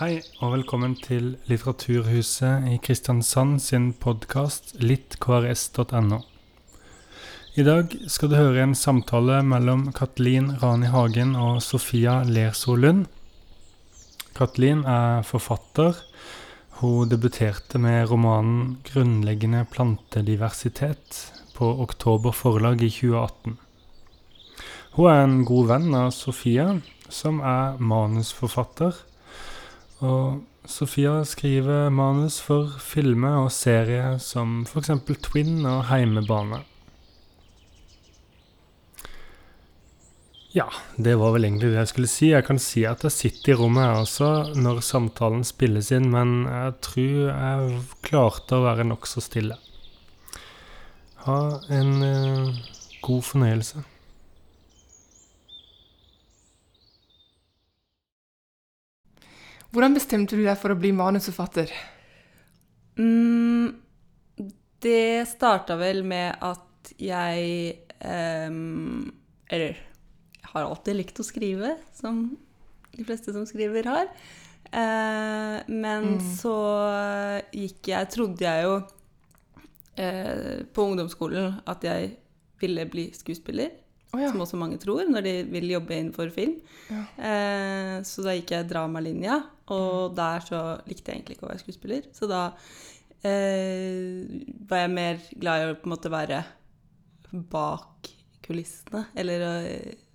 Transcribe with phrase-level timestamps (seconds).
[0.00, 6.18] Hei, og velkommen til Litteraturhuset i Kristiansand sin podkast littkrs.no.
[7.60, 13.10] I dag skal du høre en samtale mellom Katelin Rani Hagen og Sofia Lerso Lund.
[14.38, 16.00] Katelin er forfatter.
[16.80, 21.20] Hun debuterte med romanen 'Grunnleggende plantediversitet'
[21.52, 23.58] på Oktober forlag i 2018.
[24.96, 29.04] Hun er en god venn av Sofia, som er manusforfatter.
[30.00, 34.92] Og Sofia skriver manus for filmer og serier som f.eks.
[35.24, 36.62] Twin og Heimebane.
[40.50, 40.66] Ja,
[40.98, 42.32] det var vel egentlig det jeg skulle si.
[42.32, 46.42] Jeg kan si at jeg sitter i rommet her også når samtalen spilles inn, men
[46.48, 49.60] jeg tror jeg klarte å være nokså stille.
[51.28, 51.38] Ha
[51.76, 52.60] en eh,
[53.04, 53.84] god fornøyelse.
[59.70, 61.70] Hvordan bestemte du deg for å bli manusforfatter?
[62.98, 63.76] Mm,
[64.82, 69.06] det starta vel med at jeg um,
[69.48, 72.24] Eller jeg har alltid likt å skrive, som
[72.96, 74.08] de fleste som skriver har.
[74.70, 76.24] Uh, men Mm.
[76.38, 76.54] så
[77.54, 78.74] gikk jeg Trodde jeg jo
[80.00, 82.16] uh, på ungdomsskolen at jeg
[82.60, 83.70] ville bli skuespiller.
[84.12, 84.32] Oh, ja.
[84.32, 86.56] Som også mange tror når de vil jobbe innenfor film.
[86.90, 87.04] Ja.
[87.30, 89.36] Eh, så da gikk jeg dramalinja.
[89.70, 92.06] Og der så likte jeg egentlig ikke å være skuespiller.
[92.16, 92.42] Så da
[93.22, 94.24] eh,
[94.70, 96.42] var jeg mer glad i å på en måte være
[97.52, 98.10] bak
[98.46, 99.52] kulissene, eller å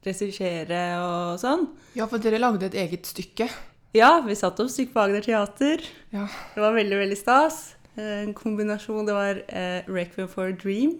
[0.06, 1.70] regissere og sånn.
[1.96, 3.48] ja, for dere lagde et eget stykke.
[3.96, 5.84] Ja, vi satte opp Stykke Agder Teater.
[6.12, 6.26] Ja.
[6.52, 7.76] Det var veldig, veldig stas.
[7.96, 10.98] Eh, En kombinasjon Det var eh, 'Requiem for a Dream'.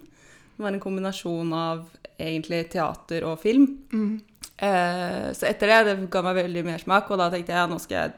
[0.56, 1.82] Det var en kombinasjon av
[2.18, 3.66] egentlig teater og film.
[3.92, 4.22] Mm.
[4.58, 7.76] Eh, så etter det, det ga meg veldig mersmak, og da tenkte jeg ja, nå
[7.82, 8.12] skal jeg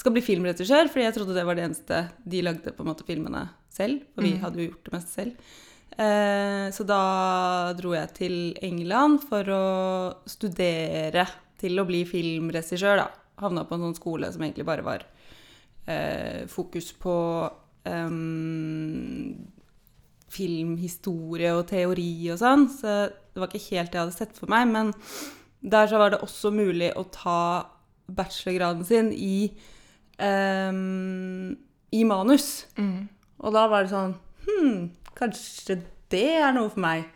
[0.00, 3.04] skal bli filmregissør, fordi jeg trodde det var det eneste de lagde på en måte
[3.06, 4.40] filmene selv, for vi Mm.
[4.42, 5.32] hadde jo gjort det meste selv.
[6.00, 9.64] Eh, så da dro jeg til England for å
[10.26, 11.26] studere
[11.60, 13.08] til å bli filmregissør, da.
[13.42, 15.04] Havna på en sånn skole som egentlig bare var
[15.86, 17.50] eh, fokus på
[17.84, 19.36] em,
[20.30, 24.50] filmhistorie og teori og sånn, så det var ikke helt det jeg hadde sett for
[24.52, 24.92] meg, men
[25.60, 27.40] der så var det også mulig å ta
[28.10, 29.50] bachelorgraden sin i,
[30.18, 31.52] um,
[31.92, 32.66] i manus.
[32.78, 33.08] Mm.
[33.40, 37.08] Og da var det sånn Hm, kanskje det er noe for meg.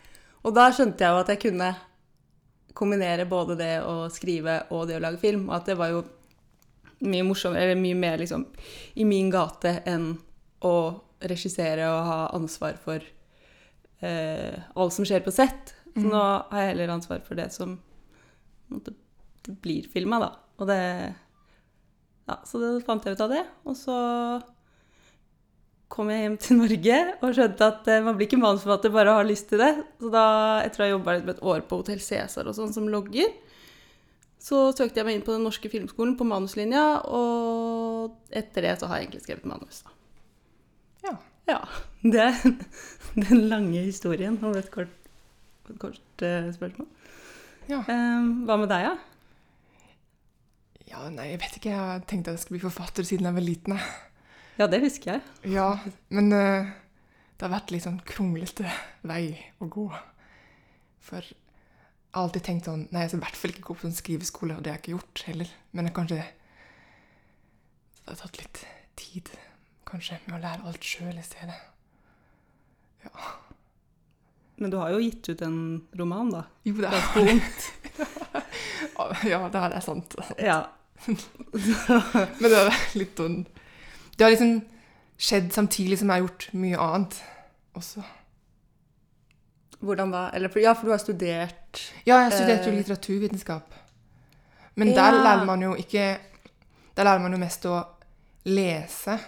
[0.45, 1.71] Og da skjønte jeg jo at jeg kunne
[2.75, 6.03] kombinere både det å skrive og det å lage film, og at det var jo
[7.05, 8.45] mye morsommere, eller mye mer liksom
[8.99, 10.13] i min gate enn
[10.65, 10.75] å
[11.25, 13.03] regissere og ha ansvar for
[14.05, 15.73] eh, alt som skjer på sett.
[15.95, 16.11] Så mm.
[16.11, 17.77] nå har jeg heller ansvar for det som
[18.69, 18.81] på
[19.45, 20.33] det blir filma, da.
[20.59, 20.81] Og det
[22.25, 23.43] Ja, så det fant jeg ut av det.
[23.69, 23.95] Og så
[25.93, 29.19] kom jeg hjem til Norge og skjønte at eh, man blir ikke manusforfatter bare å
[29.19, 29.71] ha lyst til det.
[30.01, 30.25] Så da,
[30.65, 33.29] etter å ha jobba et år på Hotell Cæsar og sånn som logger,
[34.41, 38.89] så søkte jeg meg inn på Den norske filmskolen på manuslinja, og etter det så
[38.89, 39.83] har jeg egentlig skrevet manus.
[39.85, 39.95] da.
[41.05, 41.15] Ja.
[41.45, 41.61] Ja.
[42.01, 42.35] Det er
[43.29, 44.93] den lange historien om et kort,
[45.69, 46.89] et kort eh, spørsmål.
[47.71, 47.81] Ja.
[47.81, 48.95] Eh, hva med deg, da?
[50.95, 51.71] ja, nei, jeg vet ikke.
[51.71, 53.79] Jeg har tenkt at jeg skulle bli forfatter siden jeg var liten.
[54.55, 55.23] Ja, det husker jeg.
[55.51, 55.67] Ja,
[56.15, 56.69] men uh,
[57.35, 58.69] det har vært litt sånn kronglete
[59.03, 59.89] vei å gå.
[61.03, 63.83] For jeg har alltid tenkt sånn Nei, jeg skal i hvert fall ikke gå på
[63.83, 65.51] sånn skriveskole, og det har jeg ikke gjort heller.
[65.75, 66.21] Men jeg kanskje
[68.05, 68.61] Det har tatt litt
[68.95, 69.31] tid,
[69.89, 71.57] kanskje, med å lære alt sjøl i stedet.
[74.57, 75.57] Men du har jo gitt ut en
[75.99, 76.43] roman, da.
[76.63, 77.65] Jo, det er er ungt.
[79.27, 80.15] Ja, det er sant.
[80.39, 80.61] Ja.
[81.05, 83.41] Men det er litt sånn
[84.15, 84.53] Det har liksom
[85.19, 87.17] skjedd samtidig som jeg har gjort mye annet
[87.75, 88.03] også.
[89.83, 90.23] Hvordan da?
[90.33, 92.77] Eller, ja, for du har studert Ja, jeg studerte jo Eh.
[92.79, 93.73] litteraturvitenskap.
[94.75, 94.95] Men Ja.
[95.11, 96.17] der lærer man jo ikke
[96.95, 97.83] Der lærer man jo mest å
[98.45, 99.19] lese.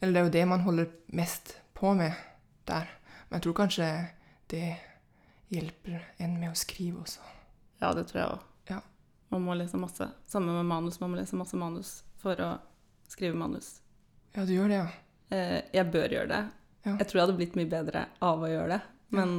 [0.00, 2.12] Eller det er jo det man holder mest på med
[2.66, 2.86] der.
[3.28, 4.08] Men jeg tror kanskje
[4.52, 4.68] det
[5.52, 7.24] hjelper en med å skrive også.
[7.82, 8.44] Ja, det tror jeg òg.
[8.70, 8.78] Ja.
[9.32, 10.06] Man må lese masse.
[10.30, 11.00] Samme med manus.
[11.02, 12.52] Man må lese masse manus for å
[13.10, 13.74] skrive manus.
[14.36, 14.88] Ja, du gjør det, ja.
[15.32, 16.42] Eh, jeg bør gjøre det.
[16.86, 16.94] Ja.
[16.96, 18.80] Jeg tror jeg hadde blitt mye bedre av å gjøre det.
[19.12, 19.34] Men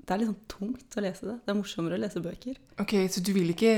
[0.00, 1.36] det er litt sånn tungt å lese det.
[1.44, 2.60] Det er morsommere å lese bøker.
[2.82, 3.74] Ok, Så du ville ikke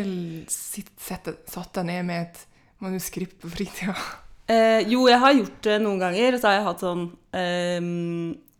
[0.52, 2.44] sitt, sette, satt deg ned med et
[2.82, 3.96] manuskript på fritida?
[4.50, 6.38] Eh, jo, jeg har gjort det noen ganger.
[6.38, 7.04] Så har jeg hatt sånn
[7.38, 7.78] eh,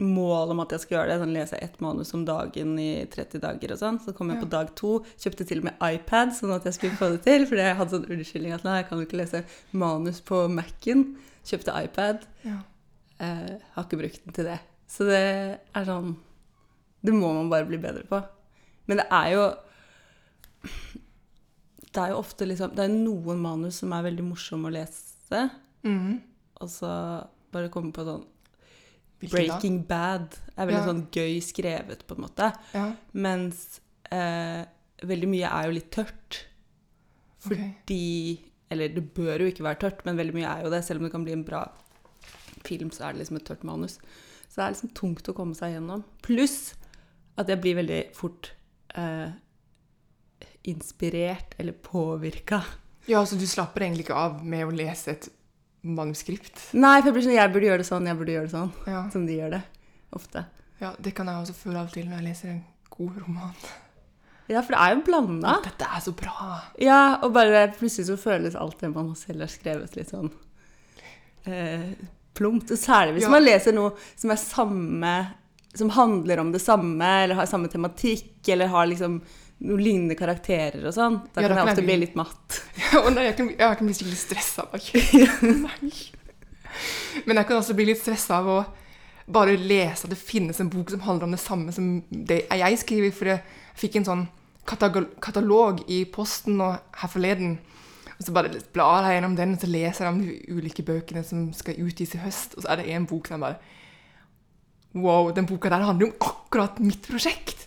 [0.02, 1.18] mål om at jeg skal gjøre det.
[1.22, 4.00] Sånn lese ett manus om dagen i 30 dager og sånn.
[4.02, 6.98] Så kom jeg på dag to, kjøpte til og med iPad sånn at jeg skulle
[7.00, 7.46] få det til.
[7.50, 9.44] Fordi jeg hadde sånn unnskyldning at nei, jeg kan jo ikke lese
[9.84, 11.06] manus på Mac-en.
[11.48, 12.28] Kjøpte iPad.
[12.46, 12.60] Ja.
[13.22, 14.60] Eh, har ikke brukt den til det.
[14.92, 16.16] Så det er sånn
[17.02, 18.18] Det må man bare bli bedre på.
[18.86, 19.44] Men det er jo
[21.92, 25.46] Det er jo ofte liksom Det er noen manus som er veldig morsomme å lese,
[25.84, 26.20] Mhm.
[26.62, 26.90] og så
[27.52, 28.24] bare komme på sånn?
[29.22, 30.86] Breaking Bad er veldig Ja.
[30.86, 32.52] sånn gøy skrevet, på en måte.
[32.74, 33.80] Ja, Mens
[34.10, 34.64] eh,
[35.02, 36.44] veldig mye er jo litt tørt.
[37.40, 38.48] Fordi okay.
[38.70, 40.82] Eller det bør jo ikke være tørt, men veldig mye er jo det.
[40.84, 41.68] Selv om det kan bli en bra
[42.64, 43.98] film, så er det liksom et tørt manus.
[44.48, 46.04] Så det er liksom tungt å komme seg gjennom.
[46.22, 46.74] Pluss
[47.36, 48.52] at jeg blir veldig fort
[48.94, 49.30] eh,
[50.64, 52.62] inspirert eller påvirka.
[53.06, 55.28] Ja, så du slapper egentlig ikke av med å lese et
[55.82, 56.60] manuskript?
[56.74, 58.72] Nei, for jeg blir sånn Jeg burde gjøre det sånn, jeg burde gjøre det sånn.
[58.86, 59.00] Ja.
[59.10, 59.62] Som de gjør det.
[60.12, 60.44] Ofte.
[60.82, 63.54] ja, det kan jeg også føle av og til når jeg leser en god roman.
[64.50, 65.52] Ja, for det er jo blanda.
[65.64, 66.48] Dette er så bra!
[66.82, 70.28] Ja, og bare plutselig så føles alt det man selv har skrevet, litt sånn
[71.46, 71.92] eh,
[72.34, 72.70] plumpt.
[72.74, 73.30] Og særlig hvis Ja.
[73.32, 75.14] man leser noe som er samme
[75.74, 79.22] Som handler om det samme, eller har samme tematikk, eller har liksom
[79.62, 81.20] noen lignende karakterer og sånn.
[81.34, 82.60] Da Ja, kan jeg ofte bli litt matt.
[82.92, 84.76] Ja, nei, jeg kan, jeg kan bli skikkelig stressa av
[85.62, 85.92] Nei.
[87.28, 88.60] Men jeg kan også bli litt stressa av å
[89.32, 92.80] bare lese at det finnes en bok som handler om det samme som det jeg
[92.82, 93.12] skriver.
[93.16, 93.44] For jeg
[93.78, 94.24] fikk en sånn
[94.68, 97.58] katalog, i posten her forleden.
[98.18, 101.24] Og så bare blar jeg gjennom den, og så leser jeg om de ulike bøkene
[101.26, 102.56] som skal utgis i høst.
[102.56, 103.60] Og så er det en bok som bare
[104.92, 107.64] Wow, den boka der handler om akkurat mitt prosjekt!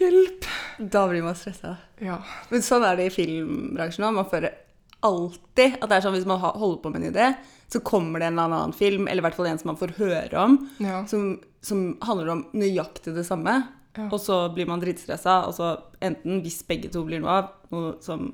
[0.00, 0.48] Hjelp!
[0.78, 1.76] Da blir man stressa.
[2.00, 2.18] Ja.
[2.48, 4.16] Men sånn er det i filmbransjen òg.
[4.16, 4.56] Man føler
[5.04, 7.26] alltid at det er sånn hvis man holder på med en idé,
[7.70, 9.94] så kommer det en eller annen film, eller i hvert fall en som man får
[10.00, 11.02] høre om, ja.
[11.08, 13.60] som, som handler om nøyaktig det samme.
[13.98, 14.06] Ja.
[14.08, 15.72] Og så blir man dritstressa, og så
[16.04, 18.32] enten, hvis begge to blir noe av, noe som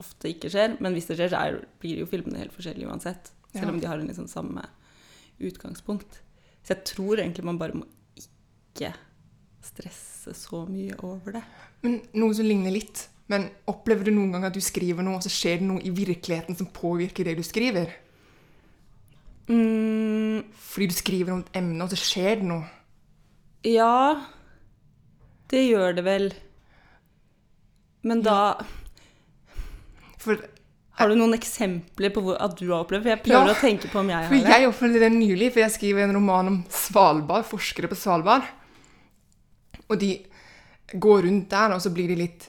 [0.00, 3.34] ofte ikke skjer, men hvis det skjer, så er, blir jo filmene helt forskjellige uansett.
[3.54, 4.64] Selv om de har en liksom samme
[5.38, 6.18] utgangspunkt.
[6.64, 7.86] Så jeg tror egentlig man bare må
[8.18, 8.90] ikke
[9.66, 11.42] stresse så mye over det.
[11.84, 13.08] Men noe som ligner litt.
[13.32, 15.92] Men opplever du noen gang at du skriver noe, og så skjer det noe i
[15.96, 17.88] virkeligheten som påvirker det du skriver?
[19.48, 22.64] Mm, Fordi du skriver om et emne, og så skjer det noe.
[23.64, 24.24] ja,
[25.52, 26.30] det gjør det vel.
[28.04, 28.56] Men da
[30.18, 30.36] For,
[30.96, 33.02] Har du noen eksempler på hvor, at du har opplevd?
[33.04, 34.48] For jeg prøver Ja, å tenke på om jeg har det.
[34.48, 38.44] jeg opplevde det nylig, for jeg skriver en roman om Svalbard, forskere på Svalbard.
[39.88, 40.10] Og de
[41.00, 42.48] går rundt der, og så blir de litt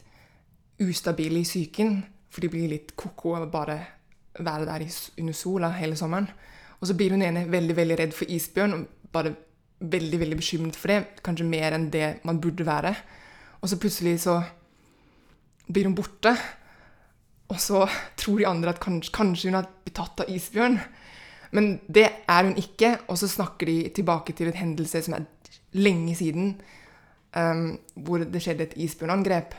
[0.84, 1.98] ustabile i psyken.
[2.30, 3.80] For de blir litt ko-ko av bare
[4.36, 4.84] være der
[5.20, 6.28] under sola hele sommeren.
[6.82, 9.34] Og så blir hun ene veldig veldig redd for isbjørn, og bare
[9.80, 11.00] veldig veldig bekymret for det.
[11.24, 12.94] Kanskje mer enn det man burde være.
[13.62, 14.42] Og så plutselig så
[15.72, 16.36] blir hun borte.
[17.50, 17.86] Og så
[18.18, 20.80] tror de andre at kanskje, kanskje hun har blitt tatt av isbjørn.
[21.56, 22.98] Men det er hun ikke.
[23.08, 25.28] Og så snakker de tilbake til en hendelse som er
[25.76, 26.56] lenge siden,
[27.36, 27.78] um,
[28.08, 29.56] hvor det skjedde et isbjørnangrep.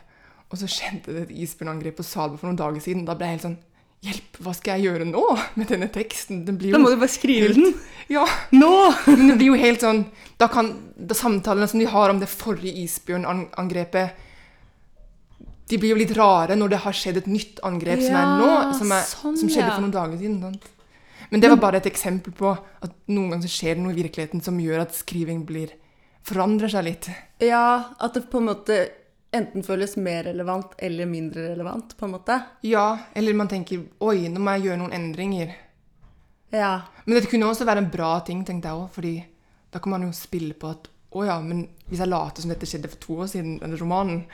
[0.50, 3.06] Og så skjedde det et isbjørnangrep på Salbu for noen dager siden.
[3.06, 3.62] Da ble jeg helt sånn
[4.04, 5.22] Hjelp, hva skal jeg gjøre nå
[5.56, 6.42] med denne teksten?
[6.46, 7.72] Den blir Da må du bare skrive den.
[8.12, 8.92] Ja, Nå!
[9.08, 10.04] men det blir jo helt sånn
[10.38, 14.06] Da kan da Samtalene som de har om det forrige isbjørnangrepet
[15.72, 18.50] De blir jo litt rare når det har skjedd et nytt angrep som er nå,
[18.78, 19.74] som, er, sånn, som skjedde ja.
[19.74, 20.38] for noen dager siden.
[20.44, 20.68] Sant?
[21.32, 24.44] Men det var bare et eksempel på at noen ganger skjer det noe i virkeligheten
[24.46, 25.72] som gjør at skriving blir
[26.26, 27.10] forandrer seg litt.
[27.42, 28.78] Ja, at det på en måte
[29.36, 32.40] enten føles mer relevant eller mindre relevant, på en måte.
[32.66, 35.54] Ja, eller man tenker Oi, nå må jeg gjøre noen endringer.
[36.54, 36.72] Ja.
[37.04, 39.14] Men dette kunne også være en bra ting, tenkte jeg òg, fordi
[39.74, 42.68] da kan man jo spille på at å ja, men hvis jeg later som dette
[42.68, 44.24] skjedde for to år siden, denne romanen,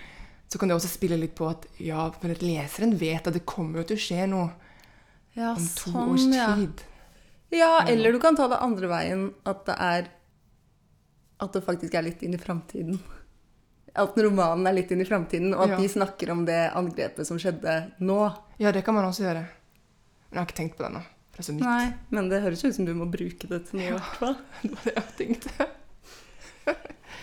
[0.50, 3.46] så kan det også spille litt på at ja, for at leseren vet at det
[3.49, 4.49] kommer jo til å skje noe
[5.32, 6.49] Ja, om to sånn, års ja.
[6.58, 6.82] tid.
[7.52, 10.11] Ja, eller du kan ta det andre veien, at det er
[11.42, 13.00] At det faktisk er litt inn i framtiden.
[13.99, 15.80] At romanen er litt inn i framtiden, og at Ja.
[15.82, 18.20] de snakker om det angrepet som skjedde nå.
[18.62, 19.42] Ja, det kan man også gjøre.
[20.30, 21.02] Men jeg har ikke tenkt på det ennå.
[21.32, 21.64] Det er så nytt.
[21.66, 24.37] Nei, men det høres ut som du må bruke det til noe, i hvert fall.
[24.62, 25.68] Det var det jeg tenkte.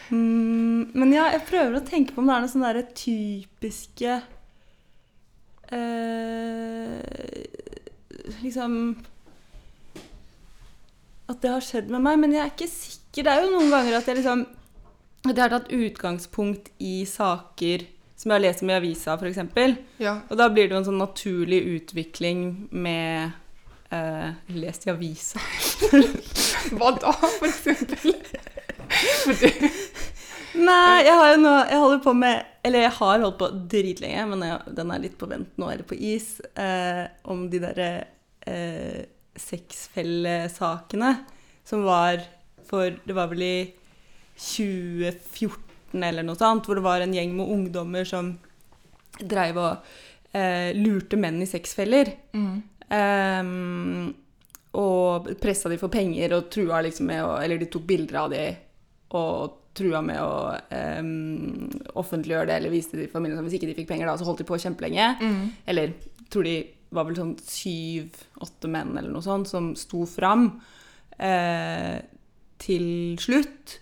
[0.09, 4.15] Mm, men ja, jeg prøver å tenke på om det er noe sånn der typiske
[5.69, 7.45] eh,
[8.41, 8.73] Liksom
[11.29, 12.98] At det har skjedd med meg, men jeg er ikke sikker.
[13.15, 14.45] Det er jo noen ganger at jeg liksom
[15.25, 17.87] At jeg har tatt utgangspunkt i saker
[18.19, 19.37] som jeg har lest om i avisa, f.eks.
[20.03, 20.17] Ja.
[20.27, 23.31] Og da blir det jo en sånn naturlig utvikling med
[23.95, 25.39] eh, lest i avisa.
[26.75, 28.17] Hva da, for eksempel?
[29.23, 29.45] For
[30.59, 34.23] Nei, jeg har jo nå Jeg holder på med Eller jeg har holdt på dritlenge,
[34.31, 37.89] men jeg, den er litt på vent nå, eller på is, eh, om de derre
[38.49, 39.05] eh,
[39.39, 41.13] sexfellesakene
[41.69, 42.25] som var
[42.69, 43.57] for Det var vel i
[44.39, 48.35] 2014 eller noe sånt, hvor det var en gjeng med ungdommer som
[49.19, 49.91] dreiv og
[50.37, 52.13] eh, lurte menn i sexfeller.
[52.33, 52.57] mm.
[52.89, 54.15] Um,
[54.79, 58.31] og pressa de for penger og trua liksom med å Eller de tok bilder av
[58.33, 58.43] de
[59.17, 60.53] og trua med å
[61.01, 63.41] um, offentliggjøre det eller vise det til familien.
[63.45, 65.07] Hvis ikke de fikk penger, da, så holdt de på kjempelenge.
[65.21, 65.41] Mm.
[65.73, 65.93] Eller
[66.29, 66.55] tror de
[66.93, 70.47] var vel sånn syv-åtte menn eller noe sånt som sto fram
[71.17, 71.97] eh,
[72.61, 73.79] til slutt.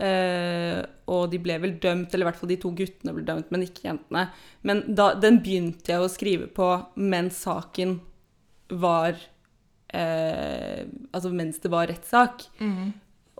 [0.00, 0.80] Eh,
[1.12, 3.66] og de ble vel dømt, eller i hvert fall de to guttene ble dømt, men
[3.66, 4.28] ikke jentene.
[4.66, 7.98] Men da, den begynte jeg å skrive på mens saken
[8.70, 9.16] var
[9.90, 12.46] eh, Altså mens det var rettssak.
[12.62, 12.92] Mm.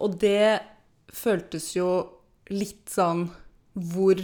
[0.05, 0.61] Og det
[1.15, 1.91] føltes jo
[2.51, 3.29] litt sånn
[3.75, 4.21] hvor,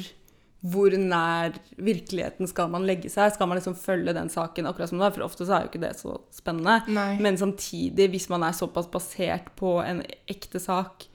[0.72, 3.34] hvor nær virkeligheten skal man legge seg?
[3.34, 5.14] Skal man liksom følge den saken akkurat som det er?
[5.16, 6.78] For ofte så er jo ikke det så spennende.
[6.96, 7.12] Nei.
[7.22, 11.06] Men samtidig, hvis man er såpass basert på en ekte sak,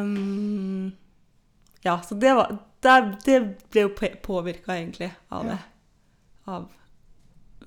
[0.00, 0.92] um,
[1.86, 3.38] ja, så det var Det
[3.72, 3.88] ble jo
[4.22, 5.50] påvirka, egentlig, av Ja.
[5.50, 5.58] det.
[6.48, 6.68] Av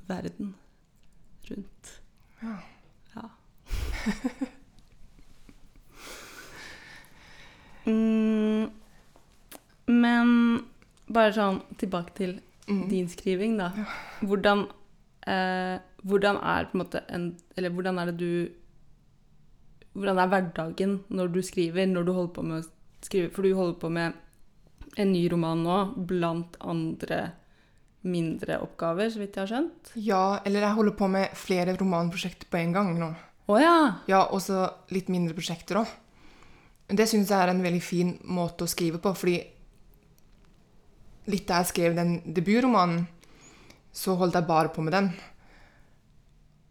[0.08, 0.54] verden
[1.50, 2.02] rundt.
[2.42, 2.56] Ja.
[3.16, 3.30] Ja.
[7.92, 8.70] mm,
[9.86, 10.66] men
[11.12, 12.38] bare sånn tilbake til
[12.72, 12.90] Mm.
[12.90, 13.72] din skriving, da.
[13.78, 13.86] Ja.
[14.28, 14.66] Hvordan,
[15.28, 18.50] eh, hvordan er på en måte en Eller hvordan er det du
[19.94, 22.68] Hvordan er hverdagen når du skriver, når du holder på med å
[23.04, 23.32] skrive?
[23.36, 24.14] For du holder på med
[24.98, 27.34] en ny roman nå, blant andre
[28.04, 29.92] mindre oppgaver, så vidt jeg har skjønt.
[29.96, 33.12] ja, eller jeg holder på med flere romanprosjekter på en gang nå.
[33.48, 34.02] Oh, ja!
[34.08, 34.64] Ja, også
[34.96, 35.92] litt mindre prosjekter òg.
[36.92, 39.38] Det syns jeg er en veldig fin måte å skrive på, fordi
[41.30, 43.06] litt da jeg skrev den debutromanen,
[43.92, 45.10] så holdt jeg bare på med den.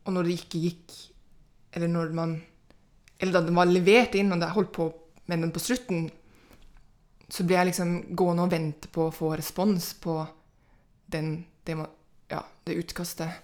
[0.07, 0.95] Og når det ikke gikk,
[1.77, 2.41] eller når man
[3.21, 4.85] Eller da den var levert inn, og jeg holdt på
[5.29, 6.07] med den på slutten,
[7.29, 10.15] så ble jeg liksom gående og vente på å få respons på
[11.13, 11.77] den, det,
[12.33, 13.43] ja, det utkastet.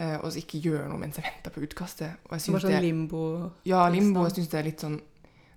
[0.00, 2.24] Eh, og så ikke gjøre noe mens jeg venter på utkastet.
[2.26, 3.22] Og jeg sånn limbo
[3.68, 4.24] ja, limbo.
[4.30, 4.96] Jeg syns det er litt sånn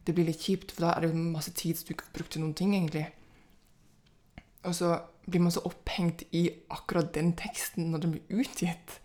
[0.05, 2.17] Det blir litt kjipt, for da er det jo masse tid som du ikke har
[2.19, 3.07] brukt til noen ting, egentlig.
[4.65, 4.95] Og så
[5.25, 8.99] blir man så opphengt i akkurat den teksten når den blir utgitt.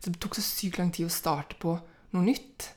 [0.00, 1.78] Så det tok så sykt lang tid å starte på
[2.14, 2.70] noe nytt.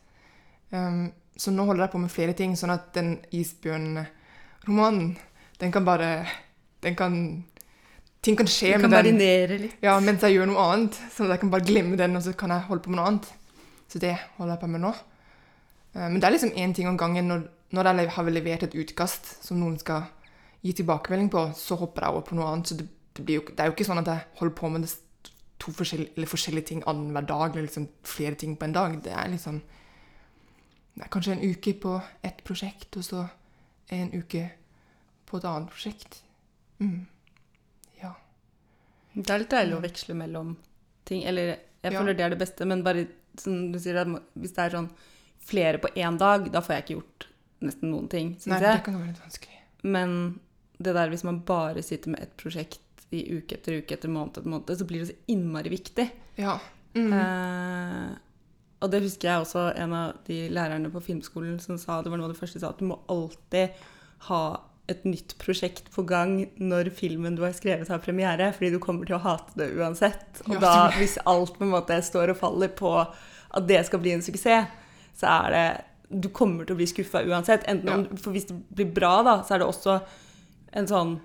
[0.71, 5.17] Um, så nå holder jeg på med flere ting, sånn at den isbjørnromanen,
[5.59, 6.27] den kan bare
[6.83, 7.43] Den kan
[8.21, 9.15] Ting kan skje Du kan med den.
[9.17, 9.75] marinere litt.
[9.81, 10.95] Ja, mens jeg gjør noe annet.
[11.13, 13.07] Sånn at jeg kan bare glemme den, og så kan jeg holde på med noe
[13.07, 13.27] annet.
[13.87, 14.89] Så det holder jeg på med nå.
[15.95, 17.27] Eh, Men det er liksom én ting om gangen.
[17.29, 20.09] Når, når jeg har levert et utkast som noen skal
[20.63, 22.67] gi tilbakemelding på, så hopper jeg over på noe annet.
[22.71, 22.87] Så det,
[23.17, 24.87] det, blir jo, det er jo ikke sånn at jeg holder på med
[25.61, 28.99] to forskjellige, eller forskjellige ting annenhver dag, eller liksom flere ting på en dag.
[29.03, 29.61] Det er liksom
[30.97, 31.91] Det er kanskje en uke på
[32.25, 33.27] ett prosjekt, og så
[33.93, 34.47] en uke
[35.29, 36.23] på et annet prosjekt.
[36.79, 37.05] Mm.
[38.01, 38.15] Ja.
[39.13, 40.55] Det er litt deilig å veksle mellom
[41.05, 41.21] ting.
[41.23, 42.01] Eller jeg Ja.
[42.03, 43.93] det er det beste, men bare som du sier,
[44.33, 44.89] hvis det er sånn
[45.39, 47.27] flere på én dag, da får jeg ikke gjort
[47.61, 48.77] nesten noen ting, Nei, jeg.
[48.77, 49.59] det kan være litt vanskelig.
[49.83, 50.39] Men
[50.77, 52.81] det der hvis man bare sitter med et prosjekt
[53.15, 56.07] i uke etter uke etter måned etter måned, så blir det så innmari viktig.
[56.37, 56.57] Ja.
[56.97, 57.11] Mm.
[57.13, 58.15] Eh,
[58.77, 62.19] og det husker jeg også en av de lærerne på filmskolen som sa, det var
[62.19, 63.79] noe av det første de sa, at du må alltid
[64.27, 64.41] ha
[64.87, 69.07] et nytt prosjekt på gang når filmen du har skrevet har premiere, fordi du kommer
[69.07, 70.43] til å hate det uansett.
[70.45, 74.03] Og Ja, da, hvis alt på en måte står og faller på at det skal
[74.03, 74.69] bli en suksess,
[75.17, 75.67] så er det
[76.07, 77.65] du kommer til å bli skuffa uansett.
[77.67, 79.97] Enten om, for hvis det blir bra, da, så er det også
[80.73, 81.19] en sånn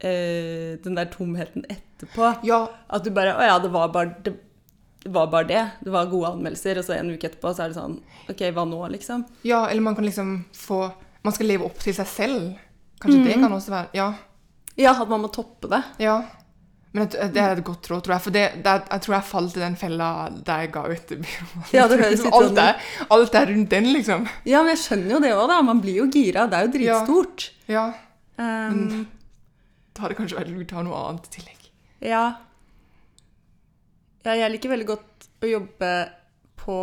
[0.00, 2.34] eh, Den der tomheten etterpå.
[2.46, 4.34] Ja, At du bare Å ja, det var bare det,
[5.04, 5.64] det var bare det.
[5.84, 7.98] Det var gode anmeldelser, og så en uke etterpå så er det sånn
[8.30, 9.26] OK, hva nå, liksom?
[9.44, 10.86] ja, eller man kan liksom få
[11.24, 12.54] Man skal leve opp til seg selv.
[13.00, 14.12] Kanskje det kan også være Ja.
[14.76, 15.82] Ja, at man må toppe det.
[16.02, 16.22] ja.
[16.94, 18.22] Men det er et godt råd, tror jeg.
[18.22, 20.08] For det, det, jeg tror jeg falt i den fella
[20.46, 21.08] der jeg ga ut.
[21.74, 22.76] Ja, det høres litt alt, er,
[23.10, 24.28] alt er rundt den, liksom.
[24.46, 25.56] Ja, men jeg skjønner jo det òg, da.
[25.66, 26.44] Man blir jo gira.
[26.46, 27.48] Det er jo dritstort.
[27.66, 27.82] Ja.
[28.38, 29.06] Um,
[29.94, 31.66] Da hadde det kanskje vært lurt å ha noe annet i tillegg.
[32.02, 32.22] Ja.
[34.26, 34.34] ja.
[34.40, 35.90] Jeg liker veldig godt å jobbe
[36.58, 36.78] på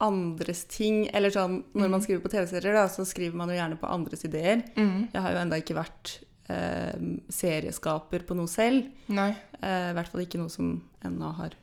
[0.00, 1.06] andres ting.
[1.16, 4.62] Eller sånn når man skriver på TV-serier, så skriver man jo gjerne på andres ideer.
[4.76, 6.18] Jeg har jo enda ikke vært
[6.52, 6.96] eh,
[7.32, 8.88] serieskaper på noe selv.
[9.08, 9.30] Nei.
[9.60, 10.74] Eh, I hvert fall ikke noe som
[11.06, 11.56] ennå har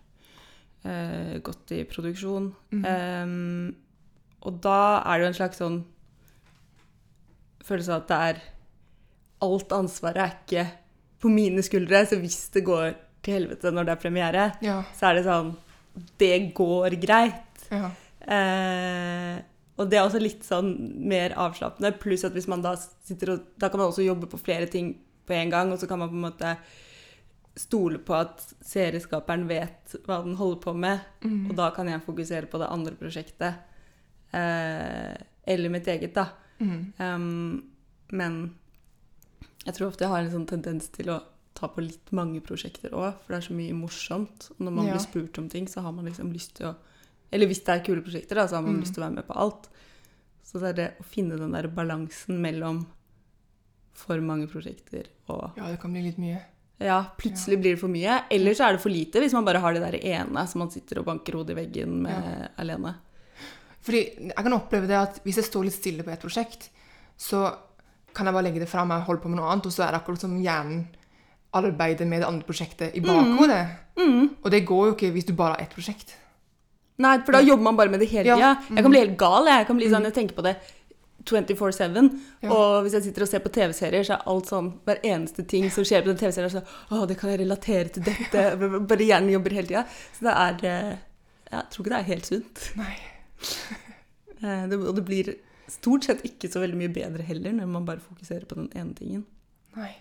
[0.86, 2.52] eh, gått i produksjon.
[2.82, 3.76] Em,
[4.48, 5.80] og da er det jo en slags sånn
[7.68, 8.46] følelse av at det er
[9.42, 10.68] Alt ansvaret er ikke
[11.22, 14.84] på mine skuldre, så hvis det går til helvete når det er premiere, Ja.
[14.98, 15.56] så er det sånn
[16.20, 17.68] Det går greit.
[17.72, 17.90] Ja.
[18.22, 19.42] Eh,
[19.78, 20.72] og det er også litt sånn
[21.10, 21.92] mer avslappende.
[22.00, 24.96] Pluss at hvis man da sitter og Da kan man også jobbe på flere ting
[25.26, 26.58] på en gang, og så kan man på en måte
[27.58, 31.00] stole på at serieskaperen vet hva den holder på med,
[31.50, 33.56] og da kan jeg fokusere på det andre prosjektet.
[34.32, 35.16] Eh,
[35.48, 36.28] eller mitt eget, da.
[36.60, 36.94] Mm.
[37.00, 37.64] Um,
[38.12, 38.38] men
[39.68, 41.20] jeg tror ofte jeg har en sånn tendens til å
[41.58, 44.52] ta på litt mange prosjekter òg, for det er så mye morsomt.
[44.56, 44.94] Og når man Ja.
[44.96, 46.76] blir spurt om ting, så har man liksom lyst til å
[47.30, 48.82] Eller hvis det er kule prosjekter, da, så har man Mm.
[48.86, 49.68] lyst til å være med på alt.
[50.46, 52.86] Så det er det å finne den der balansen mellom
[53.94, 56.40] for mange prosjekter og ja, det kan bli litt mye.
[56.80, 58.24] Ja, plutselig blir det for mye.
[58.32, 60.70] Eller så er det for lite, hvis man bare har det der ene som man
[60.72, 62.96] sitter og banker hodet i veggen med alene.
[63.82, 66.70] Fordi jeg kan oppleve det at hvis jeg står litt stille på et prosjekt,
[67.18, 67.58] så
[68.18, 69.86] kan jeg bare legge det fra meg og holde på med noe annet, og så
[69.86, 70.88] er det akkurat som hjernen
[71.58, 73.62] arbeider med det andre prosjektet i bakhodet.
[74.44, 76.16] Og det går jo ikke hvis du bare har ett prosjekt.
[77.02, 78.56] Nei, for da jobber man bare med det hele Ja.
[78.58, 78.78] Mm.
[78.78, 79.46] Jeg kan bli helt gal.
[79.48, 80.56] Jeg, kan bli sånn, jeg tenker på det
[81.28, 82.08] 24-7.
[82.42, 82.50] Ja.
[82.54, 85.68] Og hvis jeg sitter og ser på TV-serier, så er alt sånn Hver eneste ting
[85.74, 88.46] som skjer på den TV-serien, er sånn Å, det kan jeg relatere til dette.
[88.92, 89.84] Bare hjernen jobber hele tida.
[90.18, 90.94] Så det er eh,
[91.52, 92.64] Jeg tror ikke det er helt sunt.
[92.80, 92.94] Nei.
[94.42, 95.34] Eh, Det, og det blir
[95.72, 98.96] stort sett ikke så veldig mye bedre heller, når man bare fokuserer på den ene
[98.98, 99.26] tingen.
[99.78, 99.94] Nei.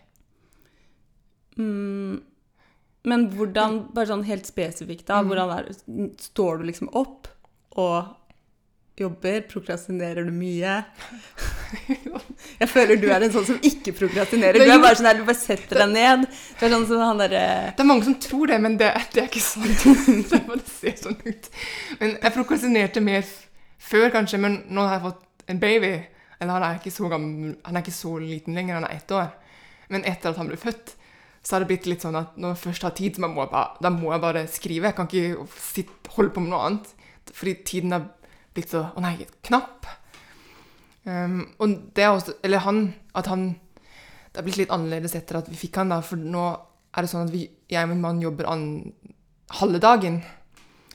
[1.57, 2.21] Mm.
[3.07, 5.77] Men hvordan, bare sånn helt spesifikt, da, hvordan er det
[6.21, 7.29] Står du liksom opp
[7.79, 8.15] og
[8.99, 9.43] jobber?
[9.51, 10.81] Prokrastinerer du mye?
[12.61, 14.59] Jeg føler du er en sånn som ikke prokrastinerer.
[14.59, 16.27] Du er bare sånn der, du bare setter deg ned.
[16.57, 17.45] Du er sånn som han derre
[17.77, 19.87] Det er mange som tror det, men det, det er ikke sant.
[20.33, 21.51] det bare ser sånn ut.
[22.01, 23.27] Men jeg prokrastinerte mer
[23.87, 25.95] før, kanskje, men nå har jeg fått en baby.
[26.41, 29.31] Eller han er gammel, han er ikke så liten lenger, han er ett år.
[29.89, 30.97] Men etter at han ble født,
[31.47, 33.53] så har det blitt litt sånn at når jeg først har tid, så må jeg
[33.53, 34.91] bare, da må jeg bare skrive.
[34.91, 36.89] Jeg kan ikke sitte, holde på med noe annet.
[37.37, 38.09] Fordi tiden har
[38.55, 39.15] blitt så Å nei,
[39.47, 39.87] knapp.
[41.07, 42.79] Um, og det er også Eller han
[43.15, 43.45] At han
[44.33, 46.01] Det har blitt litt annerledes etter at vi fikk han, da.
[46.03, 46.49] For nå
[46.97, 48.67] er det sånn at vi, jeg og min mann jobber an,
[49.61, 50.19] halve dagen.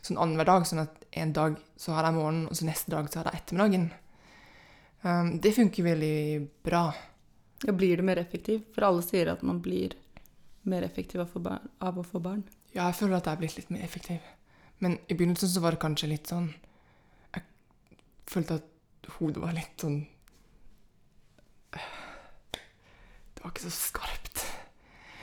[0.02, 0.68] Sånn annenhver dag.
[0.68, 3.42] Sånn at en dag så har jeg morgenen, og så neste dag så har jeg
[3.42, 3.88] ettermiddagen.
[5.02, 6.94] Um, det funker veldig bra.
[7.64, 8.62] Ja, blir du mer effektiv?
[8.76, 9.96] For alle sier at man blir
[10.62, 11.70] mer effektiv av barn.
[11.80, 12.44] Av å få barn.
[12.72, 14.22] Ja, jeg føler at jeg er blitt litt mer effektiv.
[14.82, 16.48] Men i begynnelsen så var det kanskje litt sånn
[17.36, 17.44] Jeg
[18.32, 20.00] følte at hodet var litt sånn
[21.70, 24.42] Det var ikke så skarpt.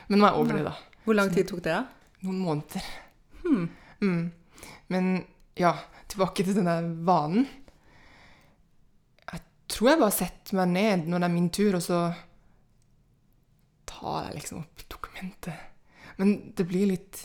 [0.08, 0.74] Men nå er jeg over det, da.
[1.04, 1.74] Hvor lang tid tok det?
[1.74, 2.14] da?
[2.26, 2.86] Noen måneder.
[3.44, 4.22] Mm.
[4.90, 5.10] Men
[5.58, 5.74] ja,
[6.10, 7.46] tilbake til den der vanen.
[9.68, 11.98] Tror jeg bare setter meg ned når det er min tur, og så
[13.88, 15.66] tar jeg liksom opp dokumentet.
[16.18, 17.20] Men det blir litt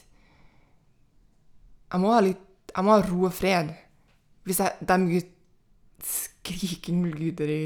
[1.93, 3.71] Jeg må ha litt Jeg må ha ro og fred.
[4.45, 5.23] Hvis jeg, det er mye
[6.03, 7.63] skriking lyder i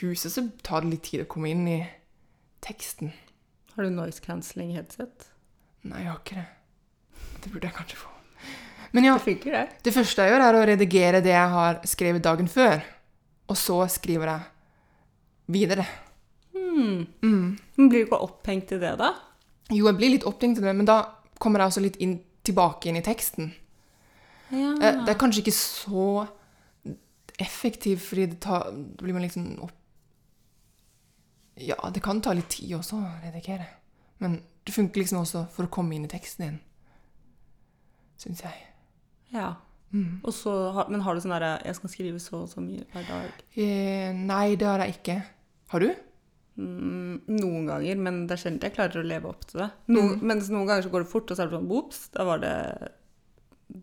[0.00, 1.78] huset, så tar det litt tid å komme inn i
[2.64, 3.12] teksten.
[3.76, 5.28] Har du noise cancelling headset?
[5.86, 6.46] Nei, jeg har ikke det.
[7.44, 8.10] Det burde jeg kanskje få.
[8.96, 9.82] Men ja, Det funker, det.
[9.84, 12.80] det første jeg gjør, er å redigere det jeg har skrevet dagen før.
[13.48, 14.40] Og så skriver jeg
[15.48, 15.86] videre.
[16.54, 17.06] Mm.
[17.22, 17.58] Mm.
[17.76, 19.14] Men blir du ikke opphengt i det, da?
[19.72, 20.98] Jo, jeg blir litt opphengt i det, men da
[21.40, 23.52] kommer jeg også litt inn, tilbake inn i teksten.
[24.52, 24.74] Ja.
[24.80, 26.26] Eh, Det er kanskje ikke så
[27.38, 29.74] effektivt, fordi det, tar, blir man liksom opp...
[31.58, 33.66] Ja, det kan ta litt tid også å redigere.
[34.22, 36.58] Men det funker liksom også for å komme inn i teksten din.
[38.18, 38.66] Syns jeg.
[39.34, 39.54] ja.
[39.92, 40.20] Mm.
[40.34, 40.52] Så,
[40.90, 43.30] men har du sånn derre Jeg skal skrive så og så mye hver dag.
[43.56, 45.22] Eh, nei, det har jeg ikke.
[45.72, 45.88] Har du?
[46.58, 49.70] Mm, noen ganger, men det er sjelden jeg klarer å leve opp til det.
[49.88, 50.22] No, Mm.
[50.26, 52.38] Mens noen ganger så går det fort, og så er det sånn Ops, da var
[52.42, 52.54] det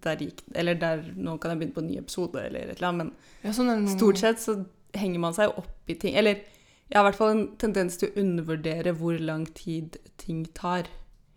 [0.02, 2.88] der gikk Eller der Nå kan jeg begynne på en ny episode, eller et eller
[2.90, 2.98] annet.
[3.06, 3.14] Men
[3.44, 6.16] Ja, sånn noen- stort sett så henger man seg opp i ting.
[6.16, 6.36] Eller
[6.90, 10.86] jeg har i hvert fall en tendens til å undervurdere hvor lang tid ting tar.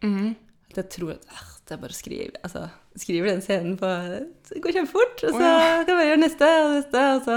[0.02, 0.37] Mm.
[0.70, 1.24] At jeg tror at
[1.68, 2.62] «Ah, det er bare skriver, altså,
[2.96, 3.88] skriver den scenen på
[4.48, 5.83] Det går kjempefort, og så ja.
[5.85, 7.37] kan jeg gjøre neste og neste, og så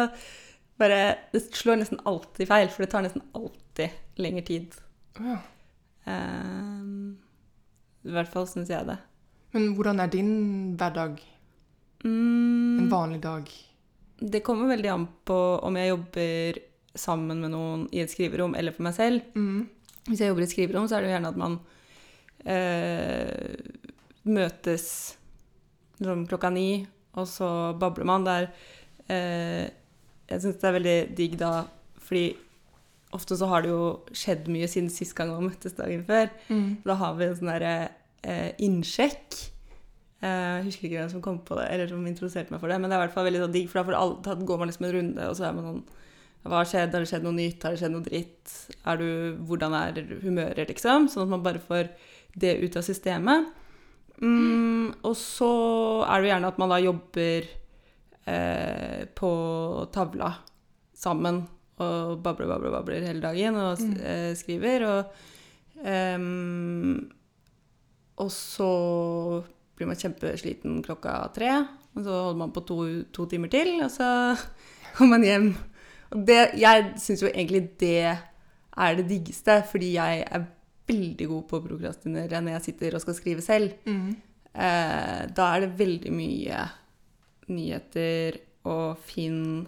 [0.79, 0.99] bare
[1.33, 3.89] Det slår nesten alltid feil, for det tar nesten alltid
[4.23, 4.77] lengre tid.
[5.19, 5.35] Ja.
[6.07, 7.17] um,
[8.07, 8.97] I hvert fall syns jeg det.
[9.51, 10.31] Men hvordan er din
[10.79, 11.19] hverdag?
[12.05, 13.51] Mm, En vanlig dag?
[14.21, 16.57] det kommer veldig an på om jeg jobber
[16.93, 19.21] sammen med noen i et skriverom eller for meg selv.
[19.33, 19.63] Mm.
[20.07, 21.55] Hvis jeg jobber i et skriverom, så er det jo gjerne at man
[22.45, 23.70] eh,
[24.27, 24.87] møtes
[26.01, 26.85] liksom klokka ni,
[27.17, 27.47] og så
[27.79, 28.49] babler man der.
[29.11, 29.67] Eh,
[30.31, 31.53] jeg syns det er veldig digg da,
[32.01, 32.25] fordi
[33.11, 36.29] ofte så har det jo skjedd mye siden sist gang man møttes dagen før.
[36.49, 36.69] Mm.
[36.87, 37.73] Da har vi en sånn derre
[38.23, 39.39] eh, innsjekk.
[40.21, 42.77] Eh, Jeg husker ikke hvem som kom på det, eller som introduserte meg for det,
[42.79, 44.87] men det er i hvert fall veldig sånn digg, for da, da går man liksom
[44.87, 45.83] en runde, og så er man sånn
[46.41, 46.95] Hva har skjedd?
[46.95, 47.61] Har det skjedd noe nytt?
[47.61, 48.53] Har det skjedd noe dritt?
[48.89, 49.09] Er du,
[49.45, 51.03] hvordan er humøret, liksom?
[51.11, 51.91] Sånn at man bare får
[52.33, 53.51] det ut av systemet.
[54.21, 55.51] Mm, og så
[56.05, 57.47] er det jo gjerne at man da jobber
[58.29, 59.31] eh, på
[59.93, 60.27] tavla
[61.01, 61.39] sammen
[61.81, 63.95] og babler, babler, babler hele dagen og Mm.
[64.05, 64.83] eh, skriver.
[64.85, 65.05] Og,
[65.83, 67.09] ehm,
[68.21, 68.69] og så
[69.75, 71.49] blir man kjempesliten klokka tre,
[71.95, 72.77] og så holder man på to,
[73.11, 74.37] to timer til, og så
[74.95, 75.49] kommer man hjem.
[76.11, 77.97] Og det, jeg syns jo egentlig det
[78.77, 80.45] er det diggeste, fordi jeg er
[80.91, 83.73] veldig god på å prokrastinere når jeg sitter og skal skrive selv.
[83.87, 84.13] Mm.
[84.51, 86.65] Eh, da er det veldig mye
[87.51, 89.67] nyheter og Finn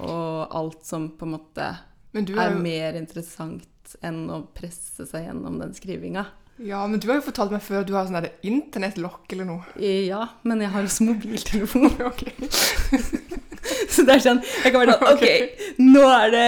[0.00, 5.28] og alt som på en måte er er jo mer interessant enn å presse seg
[5.28, 6.24] gjennom den skrivinga.
[6.60, 9.68] Ja, men du har jo fortalt meg før at du har sånn internettlokk eller noe.
[9.80, 11.88] Ja, men jeg har også mobiltelefon.
[12.10, 12.26] Ok.
[13.94, 16.46] Så det er sånn Jeg kan være sånn OK, nå er det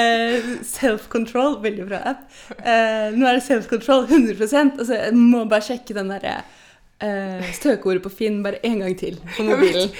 [0.68, 1.60] self-control.
[1.64, 2.24] Veldig bra app.
[2.58, 8.04] Uh, nå er det self-control 100 Altså, jeg må bare sjekke den derre uh, støkeordet
[8.04, 9.92] på Finn bare en gang til på mobilen.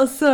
[0.00, 0.28] Og så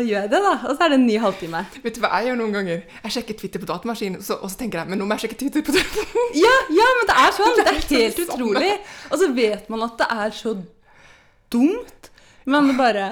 [0.00, 0.52] gjør jeg det, da.
[0.64, 1.60] Og så er det en ny halvtime.
[1.84, 2.78] Vet du hva jeg gjør noen ganger?
[3.02, 5.40] Jeg sjekker Twitter på datamaskinen, så, og så tenker jeg men nå må jeg sjekke
[5.42, 6.30] Twitter på telefonen.
[6.40, 7.52] Ja, ja, men det er sånn.
[7.58, 8.70] Det er helt utrolig.
[9.10, 10.54] Og så vet man at det er så
[11.52, 12.10] dumt.
[12.48, 13.04] Men det bare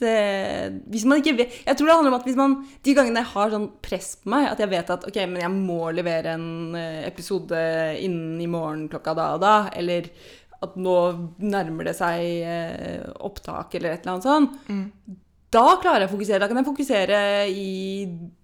[0.00, 3.30] Hvis man ikke vet Jeg tror det handler om at hvis man De gangene jeg
[3.34, 6.74] har sånn press på meg, at jeg vet at ok, men jeg må levere en
[6.78, 7.60] eh, episode
[8.00, 10.08] innen i morgen klokka da og da, eller
[10.60, 10.94] at nå
[11.40, 15.16] nærmer det seg eh, opptak eller et eller annet sånt, Mm.
[15.50, 16.40] da klarer jeg å fokusere.
[16.42, 17.70] Da kan jeg fokusere i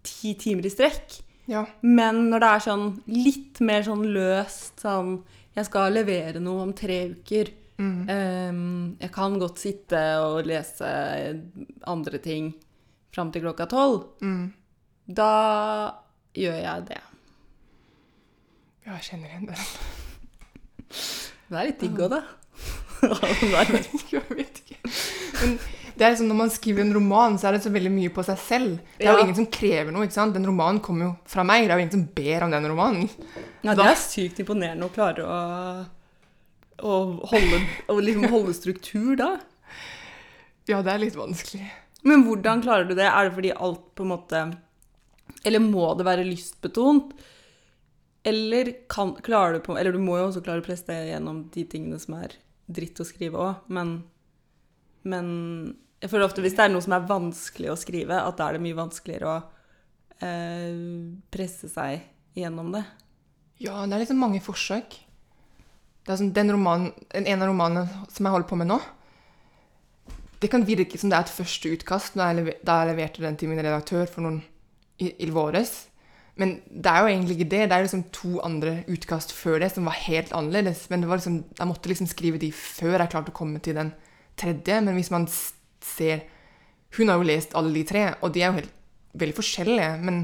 [0.03, 1.19] ti timer i strekk.
[1.47, 1.66] Ja.
[1.83, 5.21] Men når det er sånn litt mer sånn løst sånn
[5.55, 7.49] Jeg skal levere noe om tre uker.
[7.79, 8.09] Mm.
[8.09, 10.89] Um, jeg kan godt sitte og lese
[11.87, 12.55] andre ting
[13.12, 14.07] fram til klokka tolv.
[14.25, 14.47] Mm.
[15.09, 15.31] Da
[16.37, 17.03] gjør jeg det.
[18.87, 19.61] Ja, jeg kjenner igjen det.
[21.47, 22.23] Det er litt digg òg, da.
[23.53, 23.65] Nei,
[24.11, 24.79] Jeg vet ikke.
[25.39, 25.53] Men
[25.97, 28.25] det er liksom, når man skriver en roman, så er det så veldig mye på
[28.27, 28.73] seg selv.
[28.99, 29.15] Det er Ja.
[29.17, 30.05] jo ingen som krever noe.
[30.09, 30.35] ikke sant?
[30.35, 31.65] Den romanen kommer jo fra meg.
[31.69, 33.07] Det er jo ingen som ber om den romanen.
[33.65, 35.39] Ja, det er sykt imponerende å klare å,
[36.83, 36.95] å
[37.33, 37.61] holde,
[37.93, 39.31] å liksom holde struktur da.
[40.67, 41.69] Ja, det er litt vanskelig.
[42.07, 43.07] Men hvordan klarer du det?
[43.09, 44.41] Er det fordi alt på en måte
[45.47, 47.15] Eller må det være lystbetont?
[48.27, 51.45] Eller kan, klarer du på Eller du må jo også klare å presse deg gjennom
[51.55, 52.37] de tingene som er
[52.67, 53.93] dritt å skrive òg, men,
[55.07, 55.27] men
[56.03, 58.57] jeg føler ofte hvis det er noe som er vanskelig å skrive, at da er
[58.57, 59.37] det mye vanskeligere å
[60.27, 60.81] eh,
[61.31, 62.83] presse seg gjennom det.
[63.62, 64.99] Ja, det er liksom mange forsøk.
[66.07, 68.79] Det er sånn, den romanen, en av romanene som jeg holder på med nå,
[70.40, 73.38] det kan virke som det er et første utkast da jeg, da jeg leverte den
[73.40, 74.42] til min redaktør for noen
[75.01, 75.87] i, i våres.
[76.37, 77.62] Men det er jo egentlig ikke det.
[77.64, 80.85] Det er liksom to andre utkast før det som var helt annerledes.
[80.92, 83.95] Men liksom, jeg måtte liksom skrive de før jeg klarte å komme til den
[84.37, 84.81] tredje.
[84.85, 86.27] Men hvis man ser
[86.97, 88.71] Hun har jo lest alle de tre, og de er jo helt,
[89.21, 89.88] veldig forskjellige.
[90.07, 90.23] Men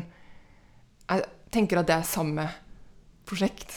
[1.11, 2.47] jeg tenker at det er samme
[3.29, 3.75] prosjekt.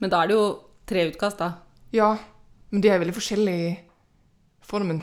[0.00, 0.46] Men da er det jo
[0.88, 1.52] tre utkast, da.
[1.94, 2.16] Ja,
[2.72, 3.76] men de er veldig forskjellige i
[4.64, 5.02] formen.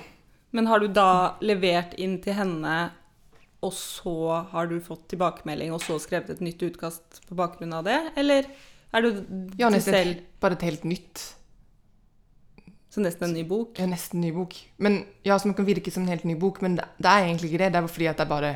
[0.56, 2.76] Men har du da levert inn til henne,
[3.66, 7.88] og så har du fått tilbakemelding, og så skrevet et nytt utkast på bakgrunn av
[7.88, 7.98] det?
[8.20, 8.48] Eller
[8.96, 9.10] er du
[9.60, 11.24] Ja, nesten selv bare et helt nytt.
[12.94, 13.76] Så nesten en ny bok.
[13.82, 14.56] Ja, nesten en ny bok.
[14.80, 17.52] Men ja, som kan virke som en helt ny bok, men det, det er egentlig
[17.52, 17.74] ikke det.
[17.74, 18.52] Det er fordi at jeg bare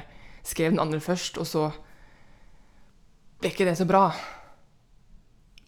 [0.47, 1.65] skrev den andre først, og så
[3.41, 4.05] ble ikke det så bra.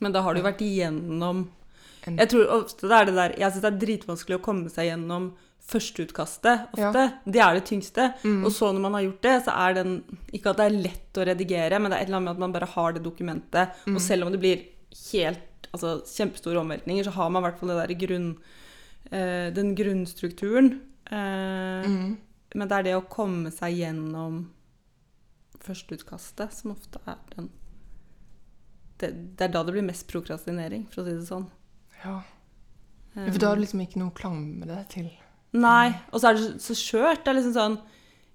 [0.01, 1.45] Men da har du vært igjennom
[2.07, 4.89] Jeg tror ofte det er det der Jeg syns det er dritvanskelig å komme seg
[4.89, 5.31] gjennom
[5.71, 7.03] førsteutkastet ofte.
[7.29, 8.07] Det er det tyngste.
[8.25, 8.39] Mm.
[8.47, 9.91] Og så når man har gjort det, så er den
[10.33, 12.41] Ikke at det er lett å redigere, men det er et eller annet med at
[12.43, 13.77] man bare har det dokumentet.
[13.85, 13.95] Mm.
[13.95, 14.65] Og selv om det blir
[15.11, 18.25] helt Altså kjempestore omveltninger, så har man i hvert fall det der grunn,
[19.11, 20.81] eh, den grunnstrukturen.
[21.05, 22.17] Eh, Mm.
[22.55, 24.41] Men det er det å komme seg gjennom
[25.63, 27.49] førsteutkastet som ofte er den
[29.01, 31.47] det, det er da det blir mest prokrastinering, for å si det sånn.
[32.03, 32.19] Ja.
[33.13, 35.09] For da har du liksom ikke noe å klamre deg til.
[35.57, 35.91] Nei.
[36.11, 37.23] Og så er det så skjørt.
[37.23, 37.77] Det er liksom sånn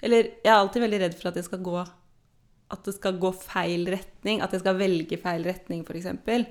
[0.04, 3.30] Eller jeg er alltid veldig redd for at det skal gå At det skal gå
[3.40, 4.42] feil retning.
[4.44, 6.06] At jeg skal velge feil retning, f.eks.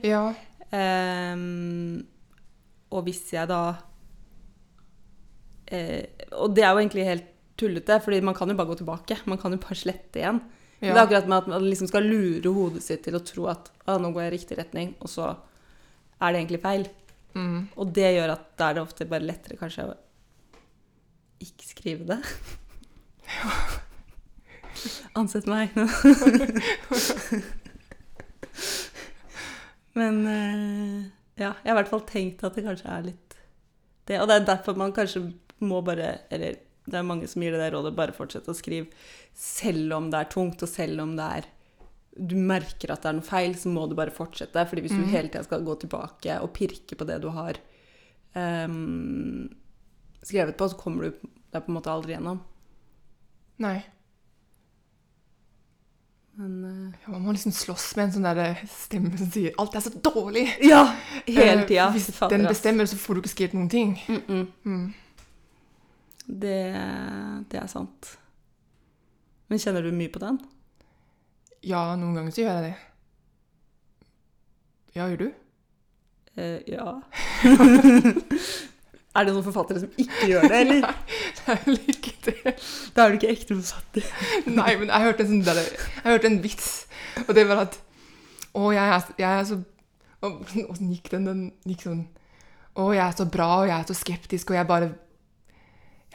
[0.07, 0.25] Ja.
[0.73, 2.01] Um,
[2.89, 3.61] og hvis jeg da
[5.69, 6.03] uh,
[6.41, 9.21] Og det er jo egentlig helt tullete, fordi man kan jo bare gå tilbake.
[9.29, 10.41] Man kan jo bare slette igjen.
[10.85, 13.47] Men Det er akkurat med at man liksom skal lure hodet sitt til å tro
[13.51, 15.31] at ah, nå går jeg i riktig retning, og så
[16.21, 16.85] er det egentlig feil.
[17.35, 17.59] Mm.
[17.75, 19.95] Og det gjør at da er det ofte bare lettere kanskje å
[21.43, 22.19] ikke skrive det.
[25.19, 25.75] Ansett meg.
[29.95, 30.97] Men eh,
[31.39, 33.37] ja, jeg har i hvert fall tenkt at det kanskje er litt
[34.07, 34.19] det.
[34.19, 35.21] Og det er derfor man kanskje
[35.63, 38.87] må bare Eller det er mange som gir det der rådet, bare fortsette å skrive
[39.35, 41.51] selv om det er tungt, og selv om det er
[42.15, 44.67] du merker at det er noe feil, så må du bare fortsette.
[44.69, 45.09] fordi hvis du mm.
[45.11, 47.59] hele tida skal gå tilbake og pirke på det du har
[48.33, 49.49] um,
[50.23, 52.39] skrevet på, så kommer du deg på en måte aldri gjennom.
[53.63, 53.77] Nei.
[56.39, 59.75] Men uh, Ja, man må liksom slåss med en sånn der stemme som sier 'alt
[59.75, 60.55] er så dårlig'.
[60.63, 60.85] Ja!
[61.27, 61.91] Hele tiden.
[61.91, 63.97] Uh, Hvis den bestemmer, så får du ikke skrevet noen ting.
[64.07, 64.93] Mm -mm.
[66.25, 66.59] Det,
[67.51, 68.15] det er sant.
[69.47, 70.39] Men kjenner du mye på den?
[71.65, 72.75] Ja, noen ganger så gjør jeg det.
[74.95, 75.27] Ja, gjør du?
[76.35, 76.95] Eh, ja.
[79.15, 80.81] er det noen forfattere som ikke gjør det, eller?
[80.85, 80.95] Nei,
[81.35, 82.53] Det er vel ikke det.
[82.95, 84.09] Da er du ikke ekte forfatter.
[84.59, 86.69] Nei, men jeg hørte en sånn der, Jeg hørte en vits,
[87.27, 87.79] og det var at
[88.55, 89.61] Å, jeg er, jeg er så
[90.25, 91.27] Åssen gikk den?
[91.27, 92.05] Den gikk sånn
[92.73, 94.93] Å, jeg er så bra, og jeg er så skeptisk, og jeg bare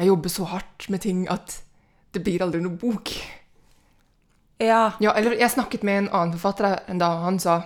[0.00, 1.60] Jeg jobber så hardt med ting at
[2.14, 3.12] det blir aldri noe bok.
[4.60, 4.94] Ja.
[5.00, 7.62] Ja, eller jeg snakket med en annen forfatter en dag, han sa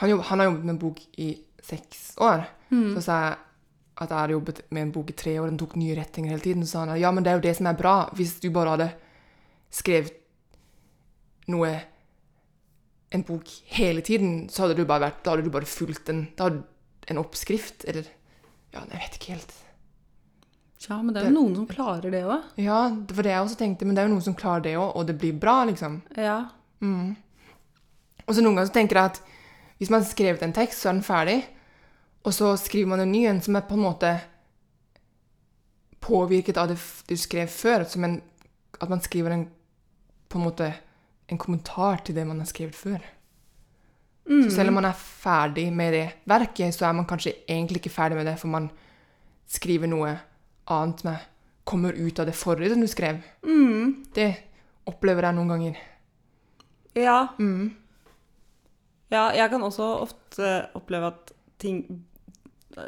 [0.00, 2.46] Han, jobb, han har jobbet med en bok i seks år.
[2.70, 2.94] Mm.
[2.94, 3.34] Så sa jeg
[4.00, 6.40] at jeg hadde jobbet med en bok i tre år, den tok nye retninger hele
[6.40, 6.64] tiden.
[6.64, 7.94] Så sa han ja, men det er jo det som er bra.
[8.16, 8.90] Hvis du bare hadde
[9.70, 10.16] skrevet
[11.50, 11.80] noe
[13.10, 16.28] En bok hele tiden, så hadde du bare vært Da hadde du bare fulgt en
[16.38, 16.46] Da
[17.10, 18.06] en oppskrift, eller
[18.70, 19.54] Ja, jeg vet ikke helt.
[20.88, 22.46] Ja, men det er jo noen som klarer det òg.
[22.60, 24.76] Ja, det var det jeg også tenkte, men det er jo noen som klarer det
[24.80, 26.00] òg, og det blir bra, liksom.
[26.16, 26.38] Ja.
[26.80, 27.12] Mm.
[28.24, 29.22] Og så noen ganger så tenker jeg at
[29.80, 31.38] hvis man har skrevet en tekst, så er den ferdig,
[32.24, 34.12] og så skriver man en ny en som er på en måte
[36.00, 38.20] påvirket av det du skrev før, som en,
[38.80, 39.48] at man skriver en
[40.30, 40.68] på en måte
[41.30, 43.00] en kommentar til det man har skrevet før.
[44.30, 44.44] Mm.
[44.44, 47.94] Så selv om man er ferdig med det verket, så er man kanskje egentlig ikke
[47.94, 48.68] ferdig med det, for man
[49.50, 50.12] skriver noe
[50.70, 51.26] annet med
[51.64, 53.20] kommer ut av det forrige som du skrev.
[53.46, 54.04] Mm.
[54.14, 54.30] Det
[54.90, 55.76] opplever jeg noen ganger.
[56.98, 57.18] Ja.
[57.38, 57.70] Mm.
[59.12, 61.84] ja, jeg kan også ofte oppleve at ting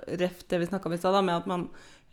[0.07, 1.65] Ref det vi snakka om i stad, med at man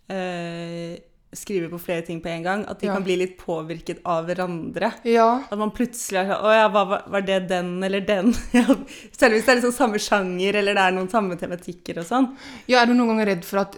[0.10, 0.98] eh,
[1.38, 2.64] skriver på flere ting på en gang.
[2.68, 2.96] At de Ja.
[2.96, 4.90] kan bli litt påvirket av hverandre.
[5.06, 8.34] Ja, At man plutselig er sånn Å ja, var- var det den eller den?
[9.14, 12.36] Selv hvis det er liksom samme sjanger, eller det er noen samme tematikker og sånn.
[12.68, 13.78] Ja, er du noen ganger redd for at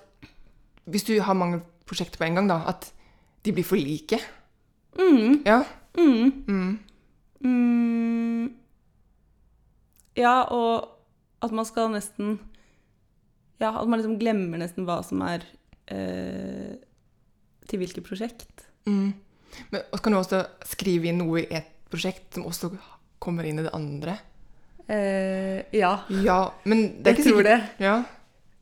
[0.90, 2.88] hvis du har mange prosjekter på en gang, da, at
[3.44, 4.18] de blir for like?
[4.98, 5.62] Mm, Ja.
[5.98, 6.80] mm, Mm.
[7.44, 8.54] mm.
[10.20, 10.90] Ja, og
[11.42, 12.38] at man skal nesten
[13.62, 15.44] Ja, at man liksom glemmer nesten hva som er
[15.94, 16.80] eh,
[17.70, 18.64] til hvilket prosjekt.
[18.90, 19.12] Mm.
[19.70, 22.72] Men og kan du også skrive inn noe i et prosjekt som også
[23.22, 24.16] kommer inn i det andre.
[24.90, 25.92] Eh, ja,
[26.26, 27.86] Ja, men det er jeg ikke tror sikkert det.
[27.86, 27.96] Ja.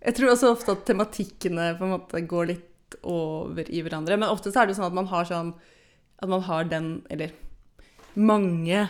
[0.04, 2.69] Jeg tror også ofte at tematikkene på en måte går litt
[3.04, 4.18] over i hverandre.
[4.20, 5.54] Men ofte så er det jo sånn at man har sånn
[6.20, 7.32] At man har den Eller
[8.20, 8.90] mange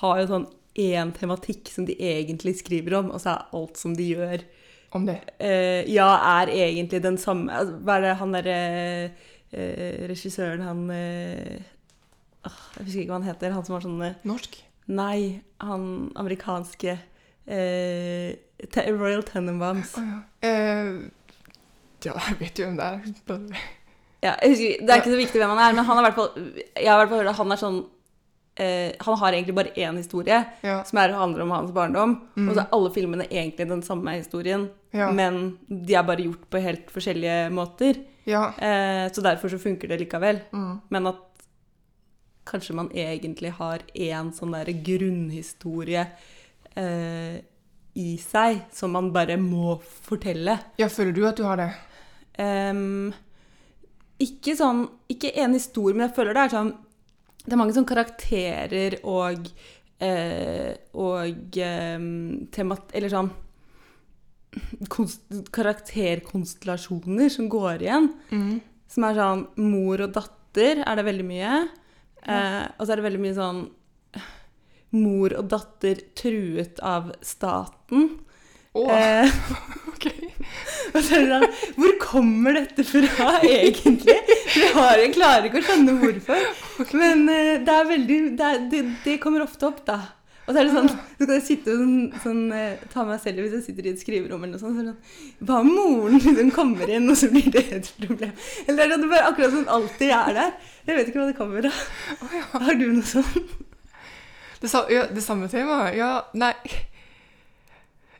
[0.00, 0.48] har jo sånn
[0.80, 4.42] én tematikk som de egentlig skriver om, og så er alt som de gjør,
[4.94, 5.16] Om det.
[5.38, 6.08] eh, ja,
[6.40, 8.58] er egentlig den samme altså, Hva er det han derre
[9.52, 11.62] eh, regissøren, han eh,
[12.44, 13.54] Jeg husker ikke hva han heter.
[13.54, 14.60] Han som har sånne Norsk?
[14.90, 16.96] Nei, han amerikanske
[17.46, 18.34] eh,
[18.90, 19.96] Royal Tenenbaums.
[19.98, 20.20] Oh, ja.
[22.04, 23.68] Ja, jeg vet jo hvem det er.
[24.20, 26.34] Ja, husker, det er ikke så viktig hvem han er, men han fall
[26.76, 27.78] Jeg har i hvert fall hørt at han er sånn
[28.60, 30.82] eh, Han har egentlig bare én historie, Ja.
[30.84, 32.12] som er, handler om hans barndom.
[32.36, 32.50] Mm.
[32.50, 35.08] Og så er alle filmene egentlig den samme historien, Ja.
[35.10, 37.96] men de er bare gjort på helt forskjellige måter.
[38.26, 38.50] ja.
[38.60, 40.42] Eh, så derfor så funker det likevel.
[40.52, 40.80] Mm.
[40.90, 41.16] Men at
[42.50, 46.06] kanskje man egentlig har én sånn derre grunnhistorie
[46.76, 47.40] eh,
[47.94, 50.58] i seg som man bare må fortelle.
[50.78, 51.70] ja, føler du at du har det?
[52.40, 53.10] Ehm,
[54.20, 56.72] ikke sånn Ikke en historie, men jeg føler det er sånn
[57.44, 59.48] Det er mange sånne karakterer og
[60.00, 62.92] eh, Og ehm, temat...
[62.96, 63.30] Eller sånn
[64.90, 65.22] konst,
[65.54, 68.08] Karakterkonstellasjoner som går igjen.
[68.34, 68.56] Mm.
[68.90, 71.52] Som er sånn mor og datter er det veldig mye.
[72.26, 73.60] Eh, og så er det veldig mye sånn
[74.90, 78.08] Mor og datter truet av staten.
[78.70, 79.30] Å, Eh,
[79.90, 80.04] ok.
[80.94, 84.14] og så det sånn Hvor kommer dette fra, egentlig?
[84.54, 86.46] Jeg, har, jeg klarer ikke å skjønne hvorfor.
[86.94, 89.98] Men eh, det er veldig det, er, det, det kommer ofte opp, da.
[90.46, 93.20] Og så er det sånn, så kan jeg sitte og sånn, sånn, eh, ta meg
[93.22, 94.78] selv hvis jeg sitter i et skriverom eller noe sånt.
[94.78, 98.32] Sånn, Hva om moren liksom kommer inn, og så blir det et problem?
[98.66, 100.54] Eller er det bare akkurat sånn alltid er der?
[100.86, 101.82] Jeg vet ikke hva det kommer av.
[102.54, 103.58] Har du noe sånt?
[104.60, 105.94] Det, sa, ja, det samme temaet?
[105.98, 106.54] Ja, nei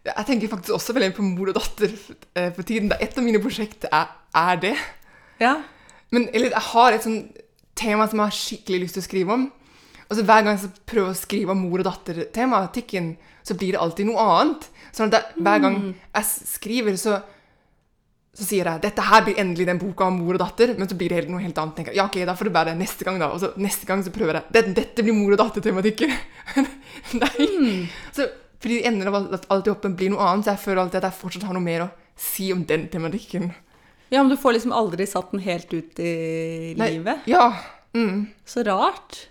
[0.07, 2.89] Jeg tenker faktisk også veldig på mor og datter eh, for tiden.
[2.95, 4.77] Er Et av mine prosjekter er, er det.
[5.41, 5.59] Ja.
[6.11, 7.23] Men eller, jeg har et sånn
[7.77, 9.51] tema som jeg har skikkelig lyst til å skrive om.
[10.11, 13.13] Og så Hver gang jeg prøver å skrive om mor og datter-tematikken,
[13.47, 14.67] så blir det alltid noe annet.
[14.91, 17.21] Sånn at jeg, hver gang jeg skriver, så,
[18.35, 20.99] så sier jeg dette her blir endelig den boka om mor og datter, men så
[20.99, 21.77] blir det noe helt annet.
[21.79, 23.31] Tenker jeg, ja, ok, da får det være neste gang, da.
[23.31, 26.17] Og så neste gang så prøver jeg dette, dette blir mor og datter-tematikken.
[27.23, 27.51] Nei.
[28.17, 28.27] Så,
[28.61, 31.01] fordi det ender av at alt i hoppen blir noe annet, så jeg føler alltid
[31.03, 33.51] at jeg fortsatt har noe mer å si om den tematikken.
[34.11, 36.91] ja, men du får liksom aldri satt den helt ut i Nei.
[36.99, 37.27] livet.
[37.31, 37.47] Ja.
[37.97, 38.27] Mm.
[38.45, 39.27] Så rart.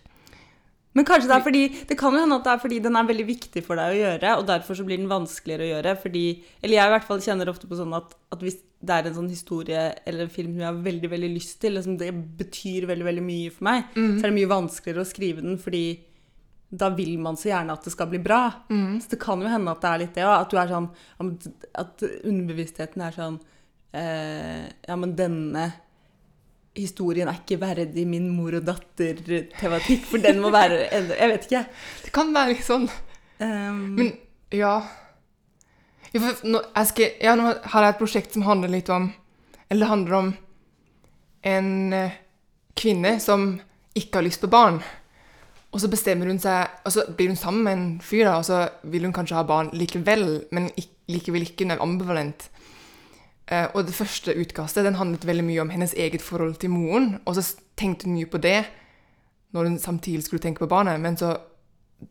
[0.97, 3.05] Men kanskje det er fordi Det kan jo hende at det er fordi den er
[3.07, 5.93] veldig viktig for deg å gjøre, og derfor så blir den vanskeligere å gjøre.
[6.01, 6.23] Fordi
[6.63, 9.15] Eller jeg i hvert fall kjenner ofte på sånn at, at hvis det er en
[9.19, 12.87] sånn historie eller en film som jeg har veldig veldig lyst til, liksom det betyr
[12.89, 14.17] veldig veldig mye for meg, Mm.
[14.17, 15.99] så er det mye vanskeligere å skrive den fordi
[16.69, 18.43] da vil man så gjerne at det skal bli bra.
[18.69, 18.99] Mm.
[19.01, 20.35] Så det kan jo hende at det er litt det òg.
[20.35, 20.89] At du er sånn
[21.81, 23.37] At underbevisstheten er sånn
[23.97, 25.69] eh, Ja, men denne
[26.77, 31.63] historien er ikke verdig min mor og datter-tematikk, for den må være Jeg vet ikke.
[32.05, 32.85] Det kan være litt sånn.
[33.41, 34.13] Um, Men
[34.53, 34.77] ja
[36.11, 39.11] ja, for nå, skal, ja, nå har jeg et prosjekt som handler litt om
[39.69, 40.31] Eller det handler om
[41.49, 42.15] en eh,
[42.75, 43.53] kvinne som
[43.95, 44.81] ikke har lyst på barn.
[45.69, 48.45] Og så bestemmer hun seg Og så blir hun sammen med en fyr, da, og
[48.45, 50.69] så vil hun kanskje ha barn likevel, men
[51.09, 51.69] likevel ikke.
[51.79, 52.49] Ambivalent.
[53.49, 57.19] Eh, og det første utkastet den handlet veldig mye om hennes eget forhold til moren.
[57.25, 57.45] Og så
[57.77, 58.63] tenkte hun mye på det
[59.53, 60.99] når hun samtidig skulle tenke på barnet.
[60.99, 61.37] Men så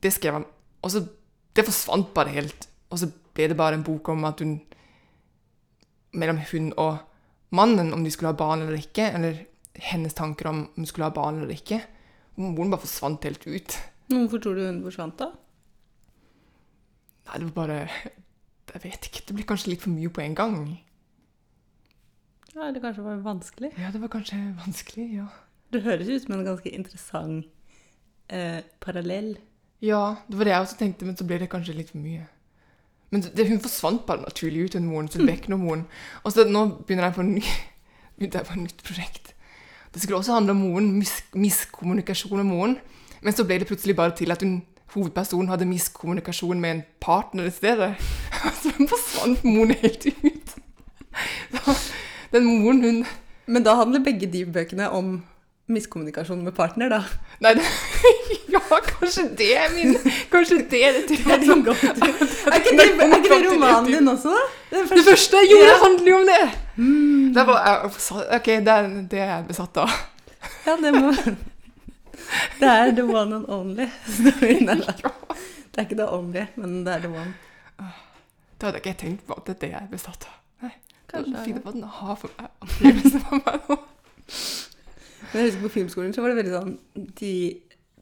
[0.02, 0.44] Det skrev han.
[0.82, 1.06] Og så
[1.54, 2.68] Det forsvant bare helt.
[2.90, 4.60] Og så ble det bare en bok om at hun
[6.12, 6.96] Mellom hun og
[7.50, 9.12] mannen, om de skulle ha barn eller ikke.
[9.14, 9.44] Eller
[9.74, 11.82] hennes tanker om om hun skulle ha barn eller ikke.
[12.38, 13.78] Moren bare forsvant helt ut.
[14.08, 15.32] hvorfor tror du hun forsvant, da?
[17.28, 17.78] Nei, det var bare
[18.68, 19.24] Jeg vet ikke.
[19.26, 20.56] Det blir kanskje litt for mye på en gang.
[22.54, 23.70] Ja, Eller kanskje var det vanskelig?
[23.78, 25.26] Ja, det var kanskje vanskelig, ja.
[25.72, 27.46] Det høres ut som en ganske interessant
[28.28, 29.36] eh, parallell.
[29.84, 32.26] Ja, det var det jeg også tenkte, men så ble det kanskje litt for mye.
[33.10, 35.86] Men det, hun forsvant bare naturlig ut, hun moren, så vekk nå moren.
[36.24, 37.42] Og så nå begynner jeg på, ny,
[38.18, 39.34] begynner jeg på et nytt prosjekt.
[39.94, 42.76] Det skulle også handle om moren, mis, miskommunikasjon med moren.
[43.22, 44.60] Men så ble det plutselig bare til at hun,
[44.94, 47.94] hovedpersonen hadde miskommunikasjon med en partner i stedet.
[48.62, 50.54] Så forsvant moren helt ut.
[51.64, 51.74] Så
[52.32, 53.06] den moren, hun
[53.48, 55.22] Men da handler begge de bøkene om
[55.68, 56.98] miskommunikasjon med partner, da.
[57.44, 57.64] Nei, det,
[58.54, 59.96] ja, kanskje det er min
[60.32, 61.64] Kanskje det er det Det er din.
[61.68, 64.44] Er ikke det, er ikke det romanen din også, da?
[64.94, 65.76] Det første jeg gjorde, Ja.
[65.84, 66.44] handler jo om det!
[67.34, 69.92] Det var, OK, det er, det er jeg besatt av.
[70.66, 71.12] Ja, det må
[72.60, 73.86] Det er the one and only.
[74.66, 74.78] Nei.
[74.82, 77.32] Det er ikke the only, men det er the one.
[78.58, 80.34] Det hadde ikke jeg tenkt på at det er det jeg er besatt av.
[80.66, 80.72] Nei,
[81.10, 81.62] Kanskje er det.
[81.62, 82.48] på at den har for meg
[83.28, 83.76] for meg nå.
[85.28, 86.74] Men jeg husker på filmskolen så var det veldig sånn
[87.20, 87.32] de,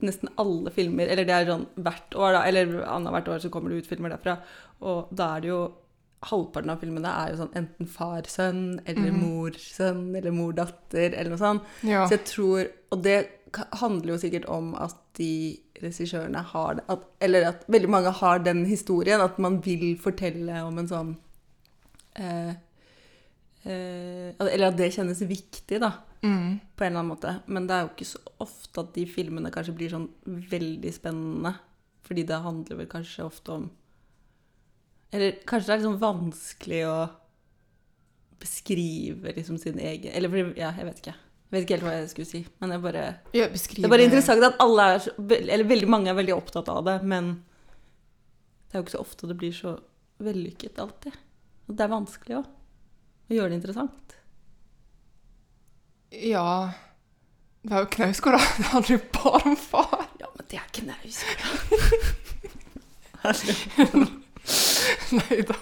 [0.04, 3.72] Nesten alle filmer, eller det er sånn hvert år, da, eller annethvert år så kommer
[3.72, 4.34] det ut filmer derfra,
[4.84, 5.60] og da er det jo
[6.24, 9.18] Halvparten av filmene er jo sånn enten far-sønn, eller mm.
[9.20, 11.74] mor-sønn, eller mor-datter, eller noe sånt.
[11.84, 12.06] Ja.
[12.06, 13.18] Så jeg tror Og det
[13.80, 18.38] handler jo sikkert om at de regissørene har det at, Eller at veldig mange har
[18.44, 21.12] den historien, at man vil fortelle om en sånn
[22.16, 22.52] eh,
[23.64, 25.92] eh, Eller at det kjennes viktig, da,
[26.22, 26.58] Mm.
[26.76, 27.32] på en eller annen måte.
[27.46, 31.52] Men det er jo ikke så ofte at de filmene kanskje blir sånn veldig spennende.
[32.06, 33.70] Fordi det handler vel kanskje ofte om
[35.12, 36.96] Eller kanskje det er liksom vanskelig å
[38.42, 41.14] beskrive liksom sin egen Eller fordi- ja, jeg vet ikke.
[41.14, 42.46] Jeg vet ikke helt hva jeg skulle si.
[42.60, 45.00] Men jeg bare Ja, Det er bare interessant at alle er
[45.30, 47.44] eller veldig mange er veldig opptatt av det, men
[48.68, 49.80] det er jo ikke så ofte det blir så
[50.20, 51.12] vellykket alltid.
[51.68, 52.46] Og det er vanskelig òg.
[53.30, 54.14] Å gjøre det interessant.
[56.10, 56.72] Ja
[57.64, 58.38] Det er jo Knausgård, da.
[58.56, 60.08] Det handler jo bare om far.
[60.20, 61.42] Ja, men det er knausgård.
[65.18, 65.58] Nei da.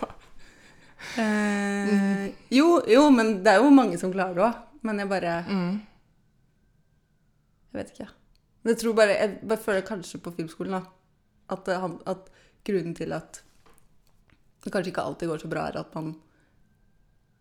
[1.20, 4.60] eh, jo, jo, men det er jo mange som klarer det òg.
[4.84, 5.80] Men jeg bare Mm.
[7.72, 8.08] Jeg vet ikke.
[8.62, 10.82] Men jeg tror bare Jeg bare føler kanskje på filmskolen da,
[11.50, 12.30] at, han- at
[12.64, 13.42] grunnen til at
[14.64, 16.14] det kanskje ikke alltid går så bra, er at man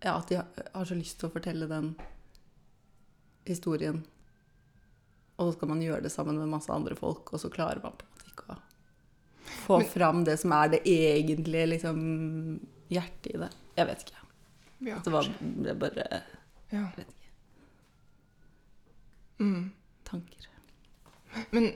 [0.03, 1.95] Ja, at de har, har så lyst til å fortelle den
[3.47, 4.01] historien.
[5.37, 7.93] Og så skal man gjøre det sammen med masse andre folk, og så klarer man
[7.97, 8.55] på en måte ikke å
[9.63, 11.97] få Men- fram det som er det egentlige liksom,
[12.93, 13.49] hjertet i det.
[13.77, 14.19] Jeg vet ikke.
[14.83, 16.21] Ja, At det var det bare Ja.
[16.73, 17.29] Jeg vet ikke.
[19.39, 19.71] Mm.
[20.05, 20.47] Tanker.
[21.51, 21.71] Men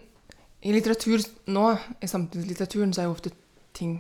[0.61, 1.65] i litteratur nå,
[2.01, 3.31] i samtidslitteraturen, så er jo ofte
[3.77, 3.97] ting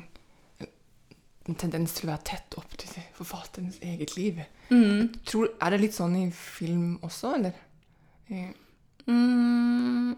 [1.47, 4.41] en tendens til å være tett opp til forfatterens eget liv.
[4.69, 5.13] Mm.
[5.25, 7.53] Tror, er det litt sånn i film også, eller?
[9.07, 10.17] Mm,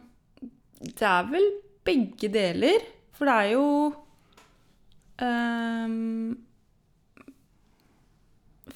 [0.81, 1.45] det er vel
[1.85, 2.79] begge deler.
[3.19, 3.63] For det er jo
[5.19, 6.37] um,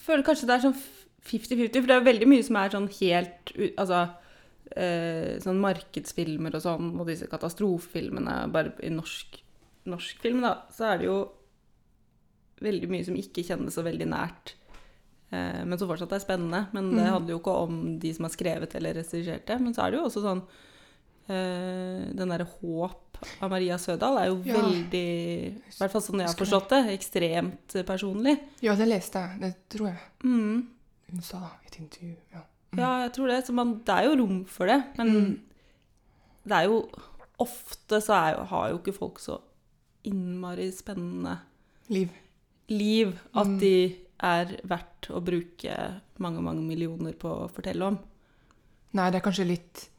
[0.04, 0.76] føler kanskje det er sånn
[1.24, 6.66] 50-50, for det er veldig mye som er sånn helt Altså uh, sånn markedsfilmer og
[6.66, 9.40] sånn, og disse katastrofefilmene Bare i norsk,
[9.88, 11.18] norsk film, da, så er det jo
[12.64, 14.54] veldig mye som ikke kjennes så veldig nært.
[15.34, 16.62] Uh, men som fortsatt er spennende.
[16.76, 17.14] Men det Mhm.
[17.16, 19.58] handler jo ikke om de som har skrevet eller regissert det.
[19.60, 23.03] Men så er det jo også sånn uh, Den derre Håp
[23.42, 24.54] av Maria Sødal er jo Ja.
[24.62, 28.40] veldig I hvert fall sånn jeg har forstått det, ekstremt personlig.
[28.62, 29.40] ja, det leste jeg.
[29.42, 30.68] Det tror jeg Mm.
[31.12, 32.16] hun sa i et intervju.
[32.34, 32.42] Ja.
[32.76, 33.46] Ja, jeg tror det.
[33.46, 34.84] Så man, det er jo rom for det.
[34.98, 35.40] Men Mm.
[36.46, 36.90] det er jo
[37.40, 39.42] Ofte så jo- har jo ikke folk så
[40.06, 41.40] innmari spennende
[41.90, 42.10] Liv.
[42.70, 43.60] liv at Mm.
[43.60, 48.00] de er verdt å bruke mange, mange millioner på å fortelle om.
[48.94, 49.90] Nei, det er kanskje litt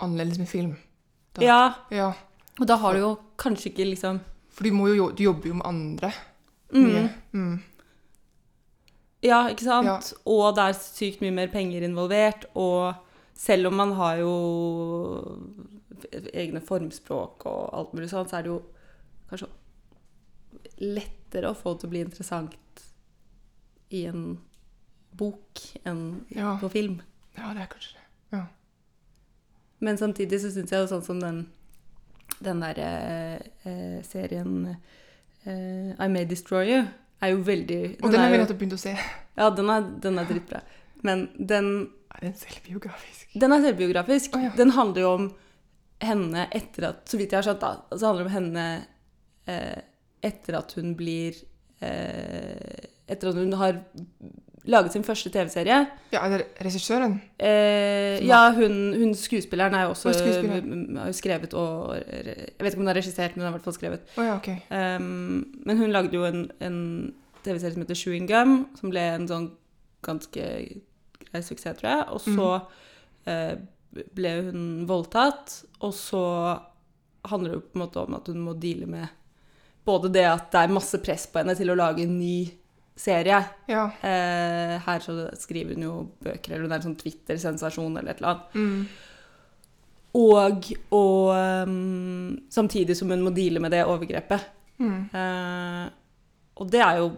[0.00, 0.76] annerledes med film.
[1.34, 1.42] Da.
[1.44, 2.12] Ja, Ja,
[2.60, 4.20] og da har du jo kanskje ikke liksom
[4.50, 6.12] for du, jo, du jobber jo med andre.
[6.72, 7.08] mm.
[7.32, 7.60] Mm.
[9.22, 9.86] Ja, ikke sant?
[9.86, 9.98] Ja.
[10.26, 12.94] Og det er sykt mye mer penger involvert, og
[13.34, 14.32] selv om man har jo
[16.32, 18.62] egne formspråk og alt mulig sånt, så er det jo
[19.30, 19.48] kanskje
[20.80, 22.84] lettere å få det til å bli interessant
[23.90, 24.38] i en
[25.12, 26.56] bok enn Ja.
[26.60, 27.00] på film.
[27.36, 28.06] ja, det er kanskje det.
[28.38, 28.44] Ja.
[29.80, 31.44] Men samtidig så syns jeg jo sånn som den,
[32.44, 32.88] den derre
[33.64, 34.74] eh, serien
[35.46, 36.82] eh, I May Destroy You
[37.20, 38.94] er jo veldig Og den har vi nettopp begynt å se.
[39.36, 40.62] Ja, den er, den er dritbra.
[41.06, 43.28] Men den, Er den selvbiografisk?
[43.40, 44.36] den er selvbiografisk.
[44.36, 44.52] Oh, ja.
[44.56, 45.28] Den handler jo om
[46.00, 48.66] henne etter at Så vidt jeg har skjønt, da, så handler det om henne
[49.48, 49.80] eh,
[50.24, 51.36] etter at hun blir
[51.84, 53.80] eh, Etter at hun har
[54.68, 55.78] laget sin første TV-serie.
[56.12, 57.16] Ja, er det regissøren?
[57.38, 62.84] Eh, ja, hun, hun skuespilleren er jo også har skrevet og Jeg vet ikke om
[62.84, 64.04] hun har regissert, men hun har i hvert fall skrevet.
[64.16, 64.50] Oh, ja, ok.
[64.70, 66.78] Um, men hun lagde jo en, en
[67.44, 69.50] TV-serie som heter Chewing Gum, som ble en sånn
[70.04, 70.46] ganske
[71.30, 72.04] grei suksess, tror jeg.
[72.12, 72.50] Og så
[73.30, 73.54] eh,
[74.16, 76.24] ble hun voldtatt, og så
[77.30, 79.16] handler det jo på en måte om at hun må deale med
[79.84, 82.44] både det at det er masse press på henne til å lage en ny
[83.00, 83.38] serie.
[83.70, 83.86] Ja.
[84.04, 88.20] Eh, her så skriver hun jo bøker, eller hun er en sånn Twitter-sensasjon eller et
[88.20, 88.54] eller annet.
[88.54, 88.82] Mm.
[90.20, 94.48] Og, og um, samtidig som hun må deale med det overgrepet.
[94.82, 94.96] Mm.
[95.14, 95.84] Eh,
[96.60, 97.10] og det er jo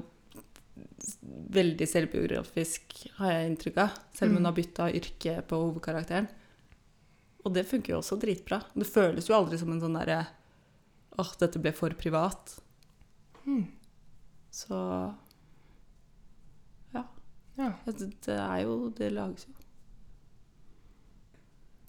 [1.52, 3.96] veldig selvbiografisk, har jeg inntrykk av.
[4.16, 4.48] Selv om hun Mm.
[4.50, 6.28] har bytta yrke på hovedkarakteren.
[7.44, 8.60] Og det funker jo også dritbra.
[8.74, 10.26] Det føles jo aldri som en sånn derre
[11.18, 12.54] Åh, dette ble for privat.
[13.46, 13.66] Mm.
[14.50, 14.78] Så
[17.58, 17.72] Ja.
[17.86, 19.52] det, det er jo Det lages jo.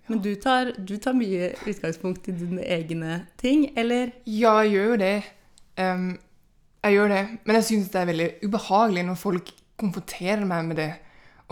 [0.07, 4.11] Men du tar, du tar mye utgangspunkt i dine egne ting, eller?
[4.27, 5.13] Ja, jeg gjør jo det.
[5.79, 6.09] Um,
[6.83, 7.21] jeg gjør det.
[7.45, 10.89] Men jeg syns det er veldig ubehagelig når folk konfronterer meg med det.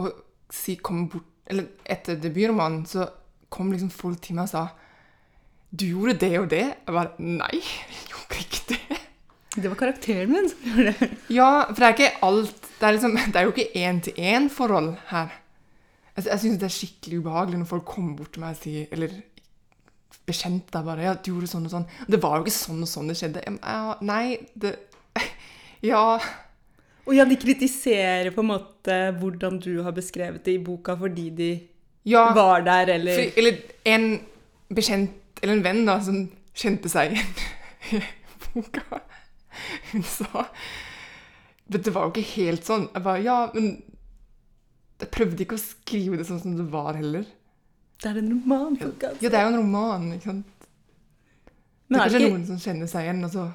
[0.04, 0.12] Og
[0.52, 3.08] si, kom bort Eller etter debutromanen så
[3.52, 4.68] kom liksom folk til meg og sa
[5.72, 6.64] Du gjorde det og det?
[6.64, 9.01] Jeg bare Nei, jeg gjorde ikke det.
[9.56, 11.10] Det var karakteren min som gjorde det.
[11.34, 15.34] Ja, for det er ikke alt det er, liksom, det er jo ikke én-til-én-forhold her.
[16.16, 18.88] Altså, jeg syns det er skikkelig ubehagelig når folk kommer bort til meg og sier
[18.92, 19.14] Eller
[20.28, 22.90] bekjente deg bare ja, 'Du gjorde sånn og sånn.' Det var jo ikke sånn og
[22.90, 23.44] sånn det skjedde.
[23.48, 24.76] Ja, nei, det
[25.92, 26.20] Ja.
[27.06, 31.30] Og ja, de kritiserer på en måte hvordan du har beskrevet det i boka fordi
[31.30, 31.52] de
[32.06, 34.22] ja var der, eller for, Eller en
[34.74, 37.34] bekjent, eller en venn, da, som kjente seg igjen
[38.02, 38.02] i
[38.54, 39.02] boka.
[39.92, 40.46] Hun sa
[41.72, 42.88] Men Det var jo ikke helt sånn.
[42.94, 43.72] Jeg bare Ja, men
[45.02, 47.24] jeg prøvde ikke å skrive det sånn som det var heller.
[48.02, 49.24] Det er en roman, for folkens.
[49.24, 50.68] Ja, det er jo en roman, ikke sant.
[50.68, 51.54] Det
[51.90, 53.46] Men er er kanskje ikke noen som kjenner seg igjen, og så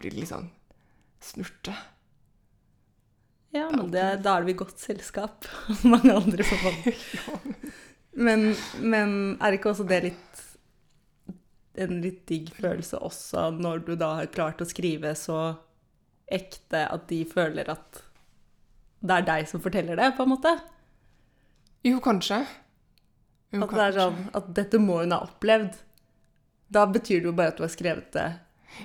[0.00, 0.48] blir det litt sånn
[1.26, 1.74] snurte.
[3.56, 5.46] Ja, men det, da er det vi godt selskap.
[5.92, 6.88] Mange andre forhold.
[8.16, 9.10] Men, men
[9.44, 10.38] er ikke også det litt
[11.82, 15.56] en litt digg følelse også, når du da har klart å skrive så
[16.26, 18.02] ekte at de føler at
[19.06, 20.52] det er deg som forteller det, på en måte?
[21.86, 22.40] Jo, kanskje.
[23.54, 25.76] Jo, At det er sånn at dette må hun ha opplevd.
[26.72, 28.26] Da betyr det jo bare at du har skrevet det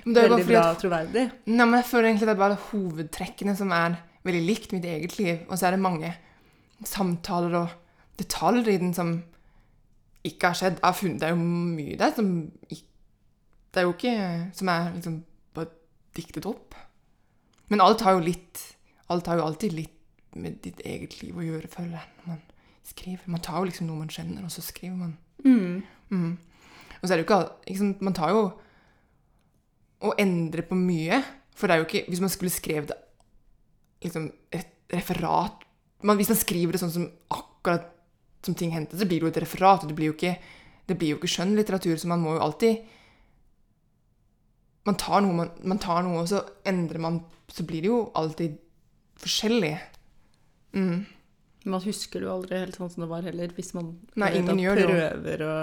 [0.04, 1.24] Men det veldig bra og troverdig.
[1.50, 5.16] Nei, men jeg føler egentlig det er bare hovedtrekkene som er veldig likt mitt eget
[5.18, 5.42] liv.
[5.48, 6.12] Og så er det mange
[6.86, 7.74] samtaler og
[8.20, 9.16] detaljer i den som
[10.24, 10.78] ikke har skjedd.
[10.78, 12.30] Jeg har funnet, det er jo mye der som
[12.68, 12.88] ikke
[13.72, 15.66] Det er jo ikke Som er liksom bare
[16.16, 16.74] diktet opp.
[17.68, 18.60] Men alt har jo litt
[19.08, 19.98] Alt har jo alltid litt
[20.34, 22.38] med ditt eget liv å gjøre, føler jeg, når man
[22.88, 23.26] skriver.
[23.28, 25.10] Man tar jo liksom noe man kjenner, og så skriver man.
[25.44, 25.82] Mm.
[26.08, 26.38] Mm.
[26.94, 28.46] Og så er det jo ikke, ikke sant, Man tar jo
[30.02, 31.20] og endre på mye.
[31.54, 32.92] For det er jo ikke Hvis man skulle skrevet
[34.02, 35.66] liksom et referat
[36.02, 37.90] man, Hvis man skriver det sånn som akkurat
[38.42, 38.98] som ting hentes.
[38.98, 39.86] så blir det jo et referat.
[39.88, 40.36] Det blir jo ikke,
[40.88, 42.82] det blir jo ikke skjønnlitteratur, så man må jo alltid
[44.84, 47.20] man tar, noe, man, man tar noe, og så endrer man
[47.52, 48.56] Så blir det jo alltid
[49.20, 49.74] forskjellig.
[50.72, 51.04] Mm.
[51.68, 54.56] Man husker det jo aldri helt sånn som det var heller, hvis man Nei, det
[54.56, 55.54] prøver å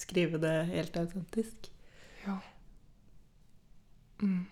[0.00, 1.68] skrive det helt autentisk.
[2.24, 2.38] Ja.
[4.24, 4.46] Mm.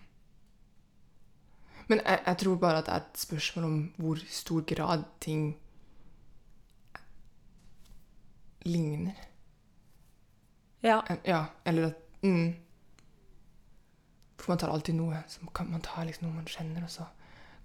[1.89, 5.49] Men jeg, jeg tror bare at det er et spørsmål om hvor stor grad ting
[8.65, 9.15] ligner.
[10.85, 11.03] Ja.
[11.23, 12.55] Ja, eller at mm.
[14.37, 17.07] For man tar alltid noe som kan, Man tar liksom noe man kjenner, og så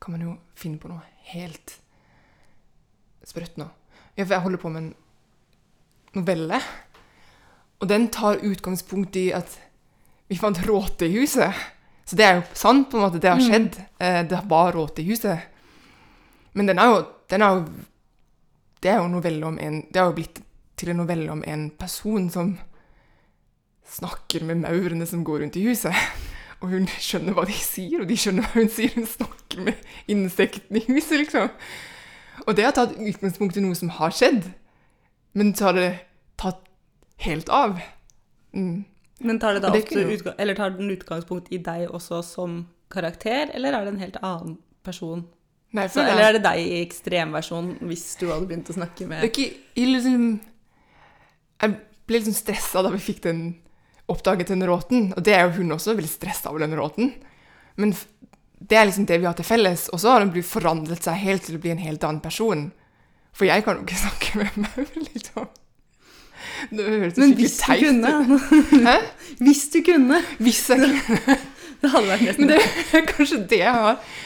[0.01, 1.03] kan man jo finne på noe
[1.35, 1.75] helt
[3.27, 3.67] sprøtt nå.
[4.17, 4.95] Ja, for jeg holder på med en
[6.17, 6.61] novelle,
[7.81, 9.59] og den tar utgangspunkt i at
[10.31, 11.53] vi fant råte i huset.
[12.05, 13.21] Så det er jo sant, på en måte.
[13.23, 13.77] Det har skjedd.
[13.99, 14.29] Mm.
[14.31, 15.45] Det var råte i huset.
[16.53, 17.65] Men den er jo, den er jo
[18.83, 20.41] Det er jo novelle om en Det har jo blitt
[20.81, 22.55] til en novelle om en person som
[23.91, 25.97] snakker med maurene som går rundt i huset.
[26.61, 28.93] Og hun skjønner hva de sier, og de skjønner hva hun sier.
[28.97, 29.81] Hun snakker med
[30.13, 31.49] insektene i huset, liksom.
[32.47, 34.47] Og det har tatt utgangspunkt i noe som har skjedd,
[35.37, 35.89] men så har det
[36.41, 36.63] tatt
[37.25, 37.81] helt av.
[38.57, 38.85] Mm.
[39.21, 42.63] Men tar, det det ofte tar den utgangspunkt i deg også som
[42.93, 44.57] karakter, eller er det en helt annen
[44.87, 45.27] person?
[45.77, 49.07] Nei, Så, eller er, det deg i ekstremversjon, hvis du hadde begynt å snakke det
[49.07, 50.25] er med ikke liksom,
[51.61, 51.77] Jeg
[52.09, 53.43] ble sånn stressa da vi fikk den
[54.11, 57.13] oppdaget den råten, og det er jo hun også veldig stressa over den råten.
[57.79, 57.95] Men
[58.59, 61.47] det er liksom det vi har til felles, og så har hun forandret seg helt
[61.47, 62.69] til å bli en helt annen person.
[63.37, 65.51] For jeg kan jo ikke snakke med maur, liksom.
[66.73, 68.39] Det høres Men hvis du teit kunne
[68.87, 68.95] Hæ?
[69.45, 70.21] Hvis du kunne!
[70.41, 71.37] Hvis jeg kunne.
[71.81, 74.17] Det hadde vært nesten Men det er kanskje det jeg har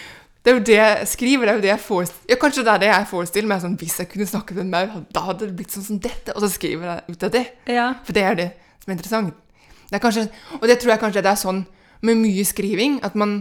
[0.44, 2.72] Det er jo det jeg skriver, det er jo det jeg forestiller Ja, kanskje det
[2.74, 3.62] er det jeg forestiller meg.
[3.62, 6.34] Sånn, hvis jeg kunne snakket med en maur, da hadde det blitt sånn som dette.
[6.34, 7.44] Og så skriver jeg ut av det.
[7.72, 7.86] Ja.
[8.04, 8.50] For det er det
[8.82, 9.40] som er interessant.
[9.88, 10.26] Det er kanskje,
[10.60, 11.62] og det tror jeg kanskje det er sånn
[12.04, 13.38] med mye skriving, at man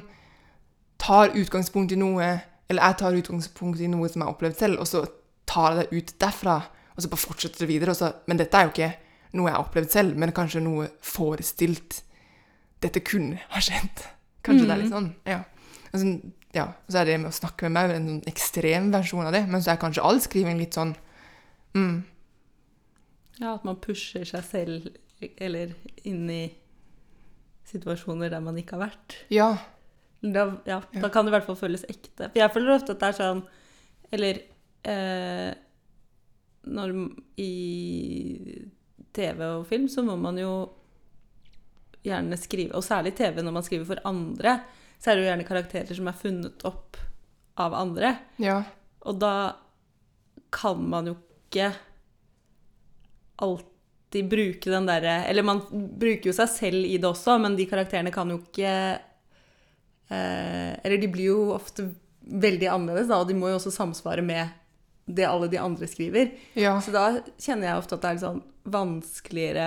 [1.02, 2.28] tar utgangspunkt i noe
[2.72, 5.04] Eller jeg tar utgangspunkt i noe som jeg har opplevd selv, og så
[5.46, 6.56] tar jeg det ut derfra.
[6.96, 7.94] Og så bare fortsetter det videre.
[7.94, 8.88] Så, men dette er jo ikke
[9.36, 12.00] noe jeg har opplevd selv, men kanskje noe forestilt
[12.84, 14.02] Dette kunne ha skjedd.
[14.44, 15.12] Kanskje det er litt sånn.
[15.28, 15.38] Ja.
[15.92, 16.10] Og så,
[16.54, 16.68] ja.
[16.88, 19.44] så er det med å snakke med meg en sånn ekstrem versjon av det.
[19.50, 20.96] Men så er kanskje all skriving litt sånn
[21.78, 21.96] mm,
[23.40, 24.92] ja, at man pusher seg selv
[25.42, 25.74] eller
[26.08, 26.44] inn i
[27.70, 29.18] situasjoner der man ikke har vært.
[29.34, 29.50] Ja.
[30.24, 32.30] Da, ja, da kan det i hvert fall føles ekte.
[32.30, 33.42] For jeg føler ofte at det er sånn
[34.14, 34.38] Eller
[34.88, 35.50] eh,
[36.72, 36.94] når
[37.44, 37.50] i
[39.12, 40.54] TV og film så må man jo
[42.04, 44.56] gjerne skrive Og særlig TV når man skriver for andre,
[45.04, 46.98] så er det jo gjerne karakterer som er funnet opp
[47.60, 48.14] av andre.
[48.40, 48.62] Ja.
[49.04, 49.34] Og da
[50.54, 51.74] kan man jo ikke
[53.44, 55.60] alltid bruke den derre Eller man
[56.00, 58.74] bruker jo seg selv i det også, men de karakterene kan jo ikke
[60.14, 61.88] eh, Eller de blir jo ofte
[62.24, 64.54] veldig annerledes, da, og de må jo også samsvare med
[65.12, 66.30] det alle de andre skriver.
[66.56, 66.78] Ja.
[66.80, 68.38] Så da kjenner jeg ofte at det er litt sånn
[68.72, 69.66] vanskeligere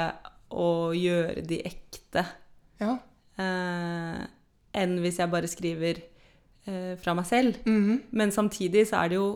[0.56, 2.22] å gjøre de ekte
[2.80, 2.94] Ja.
[3.36, 4.22] eh,
[4.76, 6.02] enn hvis jeg bare skriver
[6.68, 7.56] eh, fra meg selv.
[7.66, 8.02] Mhm.
[8.12, 9.28] Men samtidig så er det jo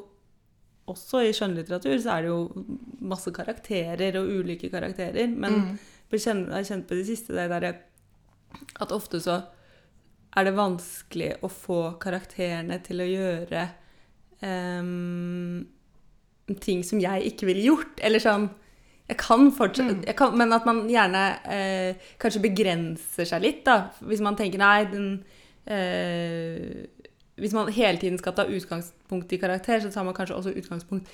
[0.91, 2.64] også i skjønnlitteratur så er det jo
[3.07, 5.28] masse karakterer og ulike karakterer.
[5.30, 5.78] Men Mm.
[6.11, 7.76] jeg har kjent på det siste det der
[8.80, 9.36] at ofte så
[10.36, 13.68] er det vanskelig å få karakterene til å gjøre
[14.43, 15.66] um,
[16.61, 18.01] ting som jeg ikke ville gjort.
[18.03, 18.49] Eller sånn
[19.11, 20.05] jeg kan fortsatt, Mm.
[20.07, 23.91] jeg kan, Men at man gjerne eh, kanskje begrenser seg litt, da.
[24.07, 25.09] Hvis man tenker nei, den
[25.67, 26.87] eh,
[27.41, 31.09] Hvis man hele tiden skal ta utgangspunkt i karakter, så tar man kanskje også utgangspunkt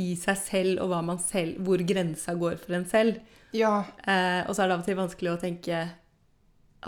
[0.00, 3.18] i seg selv og hva man selv, hvor grensa går for en selv.
[3.52, 3.82] Ja.
[4.06, 5.80] Eh, og så er det av og til vanskelig å tenke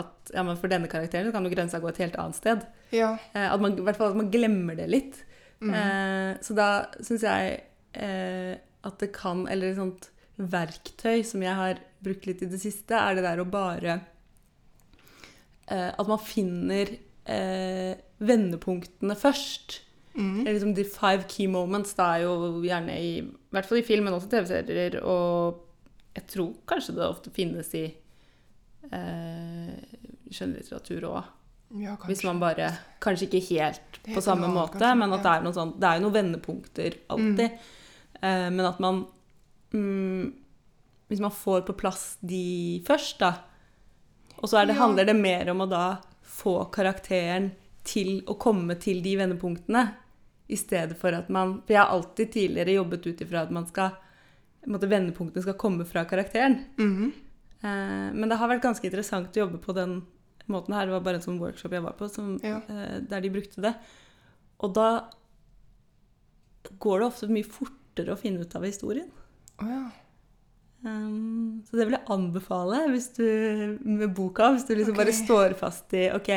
[0.01, 2.65] at ja, men for denne karakteren så kan jo grensa gå et helt annet sted.
[2.97, 3.11] Ja.
[3.35, 5.21] Eh, at man, I hvert fall at man glemmer det litt.
[5.61, 5.75] Mm.
[5.77, 6.69] Eh, så da
[7.05, 7.59] syns jeg
[7.93, 12.97] eh, at det kan Eller sånt verktøy som jeg har brukt litt i det siste,
[12.97, 13.99] er det der å bare
[15.69, 19.81] eh, At man finner eh, vendepunktene først.
[20.15, 20.43] Mm.
[20.43, 23.87] Eller liksom de five key moments da er jo gjerne i, i hvert fall i
[23.87, 25.63] film, men også TV-serier, og
[26.13, 27.87] jeg tror kanskje det ofte finnes i
[28.93, 29.79] eh,
[30.33, 31.31] skjønnlitteratur òg.
[31.81, 31.97] ja.
[32.05, 32.69] Hvis man bare
[33.01, 35.97] Kanskje ikke helt på samme noe, måte, kanskje, men at det er sånn Det er
[35.97, 37.57] jo noen vendepunkter alltid.
[38.21, 39.05] Eh, men at man
[39.73, 40.33] mm,
[41.09, 43.35] Hvis man får på plass de først, da
[44.39, 44.81] Og så er det, Ja.
[44.87, 47.51] handler det mer om å da få karakteren
[47.85, 49.95] til å komme til de vendepunktene,
[50.49, 53.67] i stedet for at man For jeg har alltid tidligere jobbet ut ifra at man
[53.67, 53.91] skal
[54.67, 56.65] måtte, Vendepunktene skal komme fra karakteren.
[56.79, 57.13] Mhm.
[57.63, 60.03] Eh, men det har vært ganske interessant å jobbe på den
[60.49, 60.87] måten her.
[60.87, 62.61] Det var bare en sånn workshop jeg var på, som, Ja.
[62.69, 63.75] eh, der de brukte det.
[64.61, 65.09] Og da
[66.79, 69.11] går det ofte mye fortere å finne ut av historien.
[69.61, 69.83] Å ja.
[70.83, 72.81] Um, så det vil jeg anbefale
[73.15, 73.27] du,
[73.87, 75.05] med boka, hvis du liksom okay.
[75.05, 76.31] bare står fast i OK,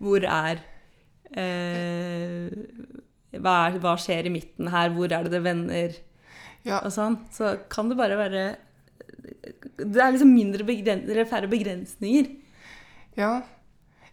[0.00, 0.62] hvor er
[1.36, 2.46] eh,
[3.36, 4.94] hva, er hva skjer i midten her?
[4.94, 5.98] Hvor er det det vender?
[6.64, 6.82] Ja.
[6.84, 8.40] og sånn, så kan det bare være
[9.80, 12.32] Det er liksom mindre begren eller færre begrensninger.
[13.16, 13.38] Ja.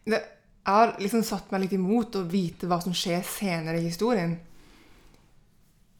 [0.07, 0.19] Det,
[0.67, 4.37] jeg har liksom satt meg litt imot å vite hva som skjer senere i historien.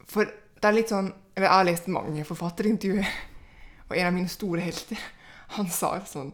[0.08, 3.10] For det er litt sånn Eller jeg har lest mange forfatterintervjuer,
[3.88, 4.98] og en av mine store helter,
[5.54, 6.32] han sa sånn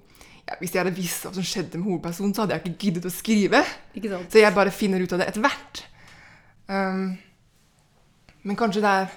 [0.47, 3.05] ja, Hvis jeg hadde visst hva som skjedde med hovedpersonen, så hadde jeg ikke giddet
[3.07, 3.61] å skrive.
[3.95, 4.31] Ikke sant?
[4.31, 5.83] Så jeg bare finner ut av det etter hvert.
[6.71, 7.03] Um,
[8.47, 9.13] men kanskje det er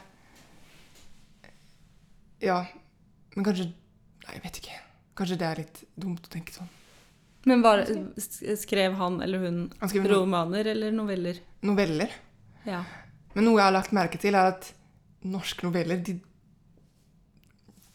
[2.46, 2.58] Ja,
[3.36, 4.78] men kanskje Nei, jeg vet ikke.
[5.16, 6.70] Kanskje det er litt dumt å tenke sånn.
[7.46, 7.84] Men var,
[8.58, 11.38] skrev han eller hun Han romaner eller noveller?
[11.62, 12.10] noveller.
[12.66, 12.82] Ja.
[13.36, 14.72] Men noe jeg har lagt merke til, er at
[15.32, 16.16] norske noveller de,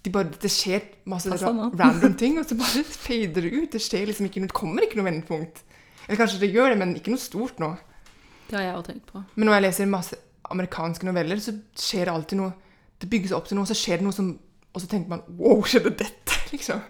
[0.02, 3.70] de bare, Det skjer masse ra random ting, og så bare fader det ut.
[3.76, 5.64] Det skjer liksom ikke det kommer ikke noe vendepunkt.
[6.08, 7.76] Eller kanskje det gjør det, men ikke noe stort nå.
[8.50, 9.22] Det har jeg også tenkt på.
[9.36, 10.18] Men når jeg leser masse
[10.52, 12.52] amerikanske noveller, så skjer det alltid noe
[13.00, 14.34] Det bygges opp til noe, så skjer det noe som
[14.76, 16.36] Og så tenker man Wow, skjedde dette?
[16.54, 16.82] liksom.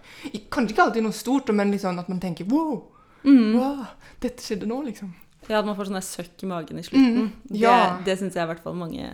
[0.49, 2.87] Kanskje ikke alltid noe stort, men sånn at man tenker Wow,
[3.21, 3.51] Mm.
[3.53, 3.83] wow
[4.21, 5.11] dette skjedde nå, liksom.
[5.49, 7.27] Ja, at man får sånn søkk i magen i slutten.
[7.27, 7.75] Mm, ja.
[7.99, 9.07] Det, det syns jeg i hvert fall mange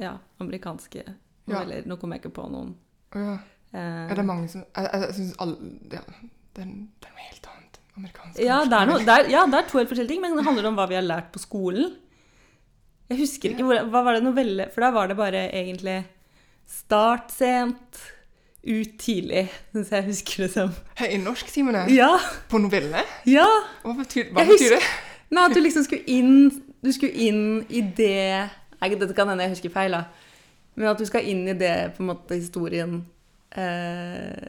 [0.00, 1.12] ja, amerikanske Ja.
[1.46, 2.74] noveller Nå kommer jeg ikke på noen.
[3.14, 3.34] Ja.
[3.74, 5.56] Eh, Ja, det er mange som Jeg, jeg, syns alle
[5.92, 7.78] ja, det, er, det er noe helt annet.
[7.96, 8.38] Amerikansk.
[8.42, 10.44] ja, det er, noe, det, er, ja, det er to helt forskjellige ting, men det
[10.46, 11.92] handler om hva vi har lært på skolen.
[13.12, 15.98] Jeg husker ikke, hvor, Hva var det novelle For da var det bare egentlig
[16.66, 18.00] start sent,
[18.64, 19.42] ut tidlig,
[19.74, 20.70] syns jeg husker det som.
[21.04, 21.84] I norsktimene?
[21.92, 22.14] Ja!
[22.48, 23.02] På novelle?
[23.28, 23.44] ja.
[23.84, 25.34] Hva betyr, hva betyr husker, det?
[25.36, 26.48] Nei, at du liksom skulle inn
[26.84, 28.48] Du skulle inn i det
[28.84, 30.04] Nei, dette kan hende jeg husker feil, da.
[30.76, 32.98] Men at du skal inn i det på en måte historien
[33.56, 34.44] eh,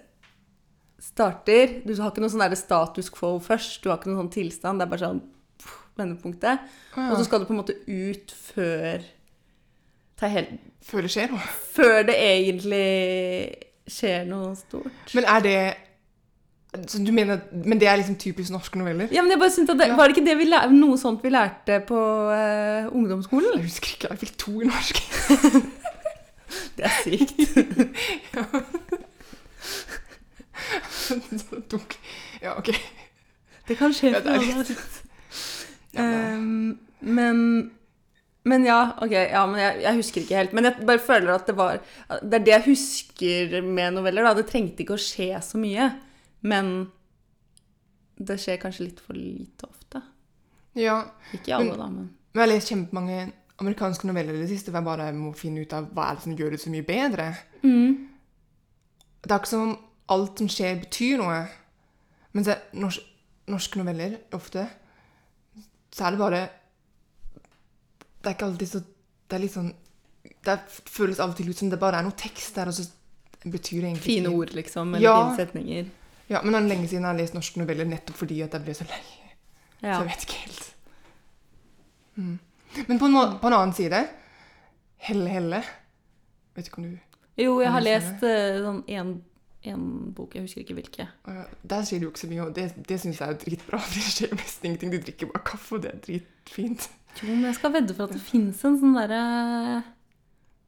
[0.99, 1.77] starter.
[1.86, 3.79] Du har ikke noe sånn status quo først.
[3.83, 4.81] Du har ikke noen sånn tilstand.
[4.81, 5.21] Det er bare sånn
[5.61, 6.65] pff, vendepunktet.
[6.97, 7.05] Ja.
[7.11, 9.05] Og så skal du på en måte ut før
[10.86, 11.47] Før det skjer noe.
[11.75, 12.86] Før det egentlig
[13.91, 15.15] skjer noe stort.
[15.15, 15.57] Men er det
[16.76, 19.07] du mener, Men det er liksom typisk norske noveller?
[19.11, 19.95] Ja, men jeg bare synes at det, Ja.
[19.95, 23.55] Var det ikke det vi lær, noe sånt vi lærte på uh, ungdomsskolen?
[23.59, 24.07] Jeg husker ikke.
[24.11, 25.01] Jeg fikk to i norsk.
[26.78, 27.32] Det er sykt.
[31.05, 31.95] Så tok
[32.41, 32.69] Ja, OK.
[33.67, 34.65] Det kan skje Ja, for alle.
[35.95, 36.03] Ja,
[36.36, 37.71] Um, men
[38.45, 40.51] men ja, ok, ja, men jeg, jeg husker ikke helt.
[40.53, 41.80] Men jeg bare føler at det var
[42.21, 44.28] Det er det jeg husker med noveller.
[44.28, 45.88] da, Det trengte ikke å skje så mye.
[46.45, 46.69] Men
[48.21, 50.01] det skjer kanskje litt for lite ofte.
[50.77, 50.99] Ja.
[51.33, 53.19] Ikke alle, Men- da, men jeg har lest kjempemange
[53.63, 56.23] amerikanske noveller i det siste, hvor jeg bare må finne ut av hva er det
[56.25, 57.27] som gjør det så mye bedre.
[59.25, 59.77] Det er ikke som om
[60.09, 61.37] alt som skjer, betyr noe.
[62.35, 63.01] Men se, norsk,
[63.47, 64.67] norske noveller, ofte,
[65.95, 66.41] så er det bare
[68.21, 68.79] Det er ikke alltid så
[69.29, 69.69] Det er litt sånn
[70.43, 70.55] Det
[70.89, 72.83] føles av og til ut som det bare er noe tekst der, og så
[73.45, 75.15] betyr det egentlig Fine ord, liksom, eller Ja.
[75.29, 75.85] fine setninger.
[76.30, 78.65] Ja, men det er lenge siden jeg har lest norske noveller nettopp fordi at jeg
[78.65, 79.03] ble så lei.
[79.82, 80.63] Så jeg vet ikke helt.
[82.15, 82.36] Mm.
[82.88, 84.01] Men på en, på en annen side
[85.05, 85.61] Helle Helle.
[86.55, 86.97] Vet ikke om du
[87.43, 89.11] Jo, jeg har lest eh, sånn en,
[89.67, 91.07] en bok, jeg husker ikke hvilke.
[91.28, 93.82] Uh, Der sier du ikke så mye, og det, det syns jeg er dritbra.
[93.84, 94.93] For det skjer mest nesten ingenting.
[94.95, 96.88] Du drikker bare kaffe, og det er dritfint.
[97.19, 99.19] Jo, men jeg skal vedde for at det fins en sånn derre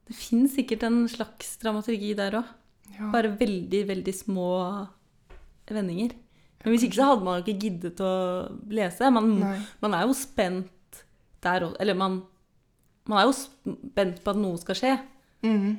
[0.07, 2.53] Det fins sikkert en slags dramaturgi der òg.
[2.97, 3.09] Ja.
[3.11, 4.51] Bare veldig, veldig små
[5.75, 6.15] vendinger.
[6.63, 8.13] Men hvis ikke så hadde man jo ikke giddet å
[8.73, 9.11] lese.
[9.13, 9.29] Man,
[9.83, 11.03] man er jo spent
[11.45, 11.75] der òg.
[11.81, 12.21] Eller man,
[13.07, 14.95] man er jo spent på at noe skal skje.
[15.45, 15.77] Mm.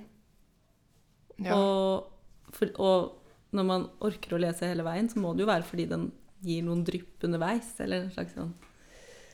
[1.44, 1.56] Ja.
[1.56, 2.08] Og,
[2.54, 5.88] for, og når man orker å lese hele veien, så må det jo være fordi
[5.90, 6.08] den
[6.46, 7.74] gir noen drypp underveis.
[7.82, 8.54] Eller en slags sånn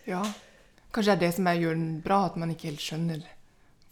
[0.08, 0.20] ja.
[0.94, 3.22] Kanskje det er det som gjør den bra, at man ikke helt skjønner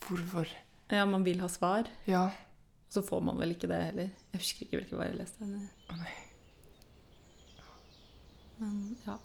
[0.05, 0.51] hvorfor.
[0.93, 1.89] Ja, man vil ha svar.
[2.11, 2.27] Ja.
[2.93, 4.11] Så får man vel ikke det heller.
[4.35, 5.47] Jeg husker ikke hvilken var jeg leste.
[5.47, 6.13] Å nei.
[8.63, 9.19] Men ja.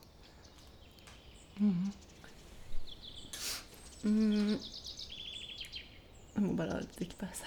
[1.59, 1.91] Mm.
[6.33, 7.45] Jeg må bare ha litt drikkepause.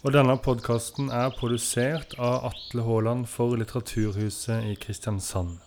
[0.00, 5.58] Og denne podkasten er produsert av Atle Haaland for Litteraturhuset i Kristiansand.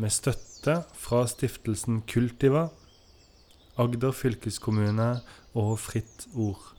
[0.00, 2.70] Med støtte fra stiftelsen Kultiva,
[3.80, 5.20] Agder fylkeskommune
[5.56, 6.72] og Fritt Ord.